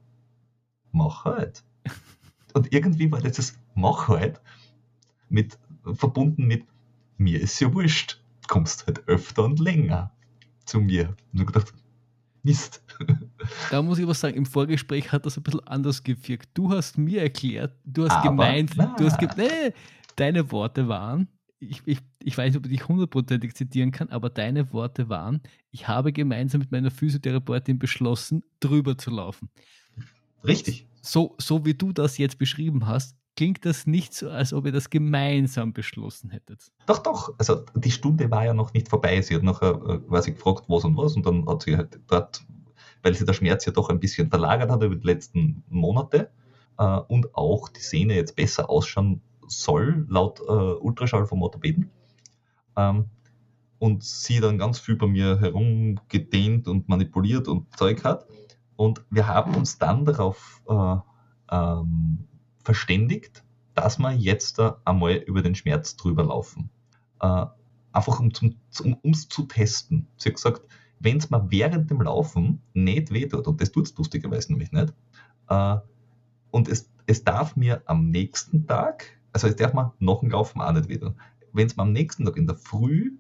[0.92, 1.64] mach halt.
[2.54, 4.42] Und irgendwie war das Mach halt
[5.30, 5.58] mit,
[5.94, 6.66] verbunden mit
[7.18, 8.22] mir ist ja wurscht.
[8.48, 10.12] Kommst halt öfter und länger
[10.70, 11.16] zu mir.
[11.34, 11.74] Und gedacht,
[12.44, 12.82] Mist.
[13.70, 16.50] Da muss ich aber sagen, im Vorgespräch hat das ein bisschen anders gewirkt.
[16.54, 18.96] Du hast mir erklärt, du hast aber gemeint, na.
[18.98, 19.74] du hast ge nee,
[20.16, 21.28] deine Worte waren,
[21.60, 25.42] ich, ich, ich weiß nicht, ob ich dich hundertprozentig zitieren kann, aber deine Worte waren,
[25.72, 29.50] ich habe gemeinsam mit meiner Physiotherapeutin beschlossen, drüber zu laufen.
[30.44, 30.88] Richtig.
[31.02, 34.74] So, so wie du das jetzt beschrieben hast, klingt das nicht so, als ob ihr
[34.74, 36.74] das gemeinsam beschlossen hättet.
[36.88, 37.34] Doch, doch.
[37.38, 39.22] Also die Stunde war ja noch nicht vorbei.
[39.22, 41.16] Sie hat nachher äh, quasi gefragt, was und was.
[41.16, 42.46] Und dann hat sie halt dort,
[43.02, 46.30] weil sie der Schmerz ja doch ein bisschen verlagert hat über die letzten Monate
[46.78, 51.90] äh, und auch die Sehne jetzt besser ausschauen soll, laut äh, Ultraschall vom Orthopäden.
[52.76, 53.06] Ähm,
[53.78, 58.28] und sie dann ganz viel bei mir herumgedehnt und manipuliert und Zeug hat.
[58.76, 60.98] Und wir haben uns dann darauf äh,
[61.52, 62.26] ähm,
[62.70, 63.44] verständigt,
[63.74, 66.70] dass wir jetzt einmal über den Schmerz drüber laufen.
[67.20, 67.48] Äh,
[67.92, 70.06] einfach um es um, zu testen.
[70.18, 70.62] Sie hat gesagt,
[71.00, 74.94] wenn es mir während dem Laufen nicht wehtut, und das tut es lustigerweise nämlich nicht,
[75.48, 75.78] äh,
[76.52, 80.62] und es, es darf mir am nächsten Tag, also es darf mir nach dem Laufen
[80.62, 81.16] auch nicht wehtun,
[81.52, 83.14] wenn es mir am nächsten Tag in der Früh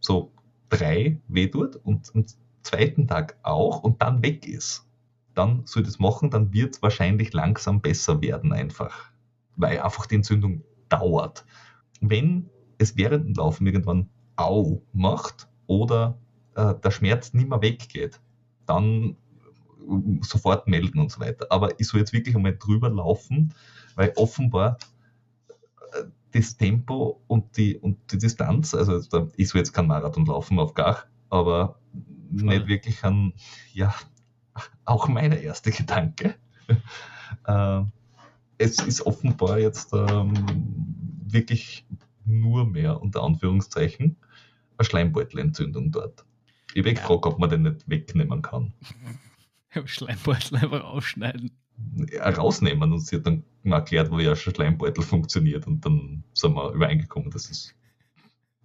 [0.00, 0.32] so
[0.70, 2.24] drei wehtut und am
[2.62, 4.86] zweiten Tag auch und dann weg ist,
[5.34, 9.10] dann soll ich das machen, dann wird es wahrscheinlich langsam besser werden einfach.
[9.56, 11.44] Weil einfach die Entzündung dauert.
[12.00, 16.18] Wenn es während dem Laufen irgendwann Au macht oder
[16.54, 18.20] äh, der Schmerz nicht mehr weggeht,
[18.66, 21.46] dann äh, sofort melden und so weiter.
[21.50, 23.54] Aber ich soll jetzt wirklich einmal drüber laufen,
[23.94, 24.78] weil offenbar
[25.92, 28.98] äh, das Tempo und die, und die Distanz, also
[29.36, 31.78] ich soll jetzt keinen Marathon laufen auf gar, aber
[32.36, 32.46] Schade.
[32.46, 33.34] nicht wirklich ein,
[33.72, 33.94] ja,
[34.84, 36.34] auch meine erste Gedanke.
[37.46, 37.80] äh,
[38.58, 40.32] es ist offenbar jetzt ähm,
[41.26, 41.86] wirklich
[42.24, 44.16] nur mehr, unter Anführungszeichen,
[44.76, 46.24] eine Schleimbeutelentzündung dort.
[46.72, 46.94] Ich habe ja.
[46.94, 48.72] gefragt, ob man den nicht wegnehmen kann.
[49.84, 51.50] Schleimbeutel einfach ausschneiden.
[52.12, 56.22] Ja, rausnehmen und sie hat dann mal erklärt, wo ja ein Schleimbeutel funktioniert und dann
[56.32, 57.74] sind wir übereingekommen, dass es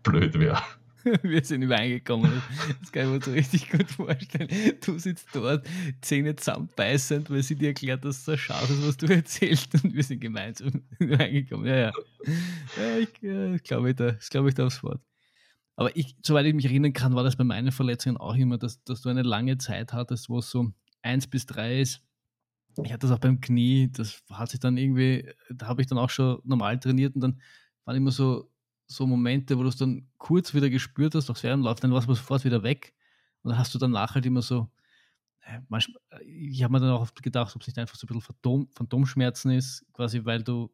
[0.04, 0.62] blöd wäre.
[1.24, 2.42] Wir sind übereingekommen.
[2.80, 4.50] Das kann ich mir so richtig gut vorstellen.
[4.86, 5.66] Du sitzt dort,
[6.02, 9.94] Zähne zusammenbeißend, weil sie dir erklärt, dass es so scharf ist, was du erzählst, und
[9.94, 11.68] wir sind gemeinsam übereingekommen.
[11.68, 11.92] Ja, ja.
[12.78, 15.02] ja ich, ja, glaube ich, da, glaube ich da aufs Wort.
[15.76, 18.84] Aber ich, soweit ich mich erinnern kann, war das bei meinen Verletzungen auch immer, dass,
[18.84, 22.02] dass du eine lange Zeit hattest, wo es so eins bis drei ist.
[22.84, 25.98] Ich hatte das auch beim Knie, das hat sich dann irgendwie, da habe ich dann
[25.98, 27.42] auch schon normal trainiert und dann
[27.86, 28.50] waren immer so
[28.90, 32.06] so Momente, wo du es dann kurz wieder gespürt hast, durchs Fernlauf, dann war es
[32.06, 32.94] sofort wieder weg.
[33.44, 34.68] Und dann hast du danach halt immer so,
[35.42, 38.06] äh, manchmal, äh, ich habe mir dann auch oft gedacht, ob es nicht einfach so
[38.06, 40.74] ein bisschen Phantom, Phantomschmerzen ist, quasi weil du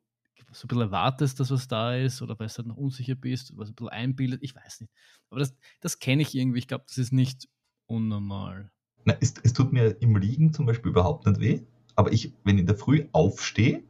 [0.52, 3.56] so ein bisschen erwartest, dass was da ist oder weil du halt noch unsicher bist,
[3.58, 4.94] was ein bisschen einbildet, ich weiß nicht.
[5.30, 7.50] Aber das, das kenne ich irgendwie, ich glaube, das ist nicht
[7.86, 8.72] unnormal.
[9.04, 11.62] Na, es, es tut mir im Liegen zum Beispiel überhaupt nicht weh,
[11.96, 13.84] aber ich, wenn ich in der Früh aufstehe,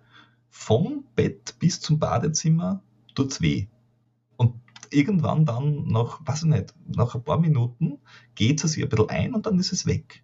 [0.50, 2.82] vom Bett bis zum Badezimmer
[3.14, 3.68] tut es weh
[4.92, 8.00] irgendwann dann nach, weiß ich nicht, nach ein paar Minuten
[8.36, 10.24] geht es sich ein bisschen ein und dann ist es weg.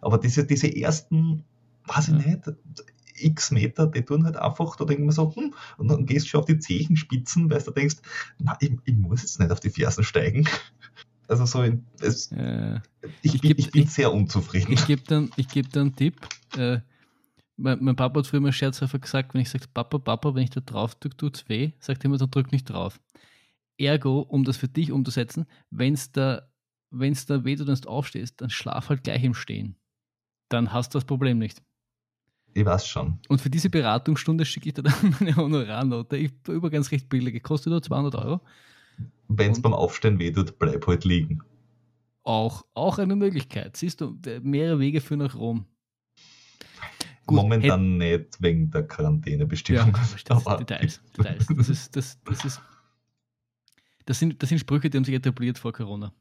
[0.00, 1.44] Aber diese, diese ersten,
[1.86, 2.40] weiß ich nicht,
[3.16, 6.30] x Meter, die tun halt einfach, da denken wir so, hm, und dann gehst du
[6.30, 7.96] schon auf die Zehenspitzen, weil du denkst,
[8.38, 10.48] na, ich, ich muss jetzt nicht auf die Fersen steigen.
[11.28, 11.64] Also so,
[12.00, 12.80] es, äh,
[13.22, 14.72] ich, ich, bin, ich bin ich, sehr unzufrieden.
[14.72, 16.16] Ich gebe dann, geb dann einen Tipp.
[16.58, 16.80] Äh,
[17.56, 20.50] mein, mein, Papa hat früher immer scherzhaft gesagt, wenn ich sage, Papa, Papa, wenn ich
[20.50, 23.00] da drauf drücke, tut es weh, sagt er immer, dann drück nicht drauf.
[23.82, 26.48] Ergo, um das für dich umzusetzen, wenn es da,
[26.90, 29.76] wenn's da weh tut und du aufstehst, dann schlaf halt gleich im Stehen.
[30.48, 31.62] Dann hast du das Problem nicht.
[32.54, 33.18] Ich weiß schon.
[33.28, 36.16] Und für diese Beratungsstunde schicke ich dir dann meine Honorarnote.
[36.16, 37.42] Ich übrigens recht billig.
[37.42, 38.40] Kostet nur 200 Euro.
[39.28, 41.40] Wenn es beim Aufstehen weh tut, bleib halt liegen.
[42.24, 43.76] Auch, auch eine Möglichkeit.
[43.76, 45.66] Siehst du, mehrere Wege führen nach Rom.
[47.26, 49.86] Gut, Momentan nicht wegen der Quarantänebestimmung.
[49.86, 49.92] Ja,
[50.28, 51.46] das Details, Details.
[51.46, 52.62] Das ist, das, das ist,
[54.06, 56.12] das sind, das sind Sprüche, die haben sich etabliert vor Corona.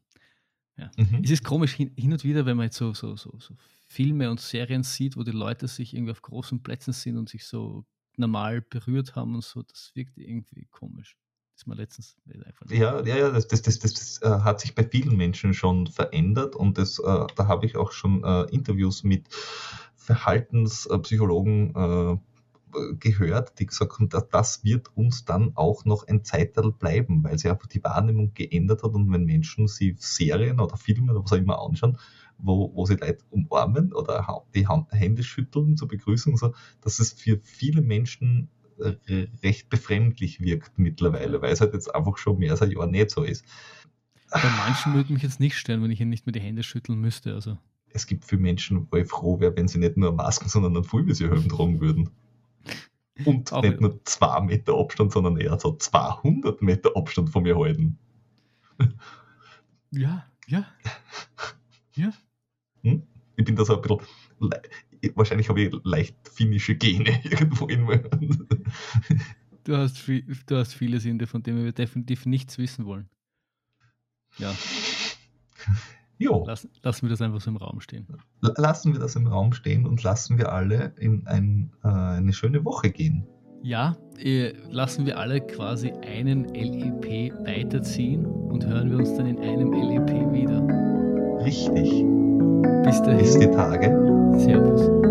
[0.77, 0.91] Ja.
[0.97, 1.21] Mhm.
[1.23, 3.55] Es ist komisch, hin, hin, und wieder, wenn man jetzt so, so, so, so
[3.87, 7.45] Filme und Serien sieht, wo die Leute sich irgendwie auf großen Plätzen sind und sich
[7.45, 7.85] so
[8.17, 11.17] normal berührt haben und so, das wirkt irgendwie komisch.
[11.53, 12.15] Das ist mir letztens
[12.69, 16.55] Ja, ja, ja, das, das, das, das, äh, hat sich bei vielen Menschen schon verändert
[16.55, 19.27] und das, äh, da habe ich auch schon äh, Interviews mit
[19.95, 22.21] Verhaltenspsychologen
[22.99, 27.49] gehört, die gesagt haben, das wird uns dann auch noch ein Zeitteil bleiben, weil sich
[27.49, 31.37] einfach die Wahrnehmung geändert hat und wenn Menschen sie Serien oder Filme oder was auch
[31.37, 31.97] immer anschauen,
[32.37, 37.39] wo, wo sie Leute umarmen oder die Hände schütteln zur Begrüßung, so, dass es für
[37.43, 38.49] viele Menschen
[39.43, 43.11] recht befremdlich wirkt mittlerweile, weil es halt jetzt einfach schon mehr als ein Jahr nicht
[43.11, 43.45] so ist.
[44.31, 46.99] Bei manchen würde mich jetzt nicht stellen, wenn ich ihnen nicht mehr die Hände schütteln
[46.99, 47.35] müsste.
[47.35, 47.59] Also.
[47.89, 50.83] Es gibt viele Menschen, wo ich froh wäre, wenn sie nicht nur Masken, sondern einen
[50.83, 52.09] Vollvisierhelm tragen würden.
[53.25, 57.57] Und Auch nicht nur zwei Meter Abstand, sondern eher so 200 Meter Abstand von mir
[57.57, 57.97] halten.
[59.91, 60.65] Ja, ja.
[61.95, 62.11] Ja.
[62.83, 63.03] Hm?
[63.35, 68.09] Ich bin da so ein bisschen, wahrscheinlich habe ich leicht finnische Gene irgendwo in mir.
[69.63, 73.09] Du hast, viel, du hast vieles in dir, von dem wir definitiv nichts wissen wollen.
[74.37, 74.55] Ja.
[76.21, 76.43] Jo.
[76.45, 78.05] Lass, lassen wir das einfach so im Raum stehen.
[78.41, 82.63] Lassen wir das im Raum stehen und lassen wir alle in ein, äh, eine schöne
[82.63, 83.25] Woche gehen.
[83.63, 89.39] Ja, äh, lassen wir alle quasi einen LEP weiterziehen und hören wir uns dann in
[89.39, 90.61] einem LEP wieder.
[91.43, 91.89] Richtig.
[92.83, 93.17] Bis dahin.
[93.17, 93.87] Bis die Tage.
[94.37, 95.10] Servus.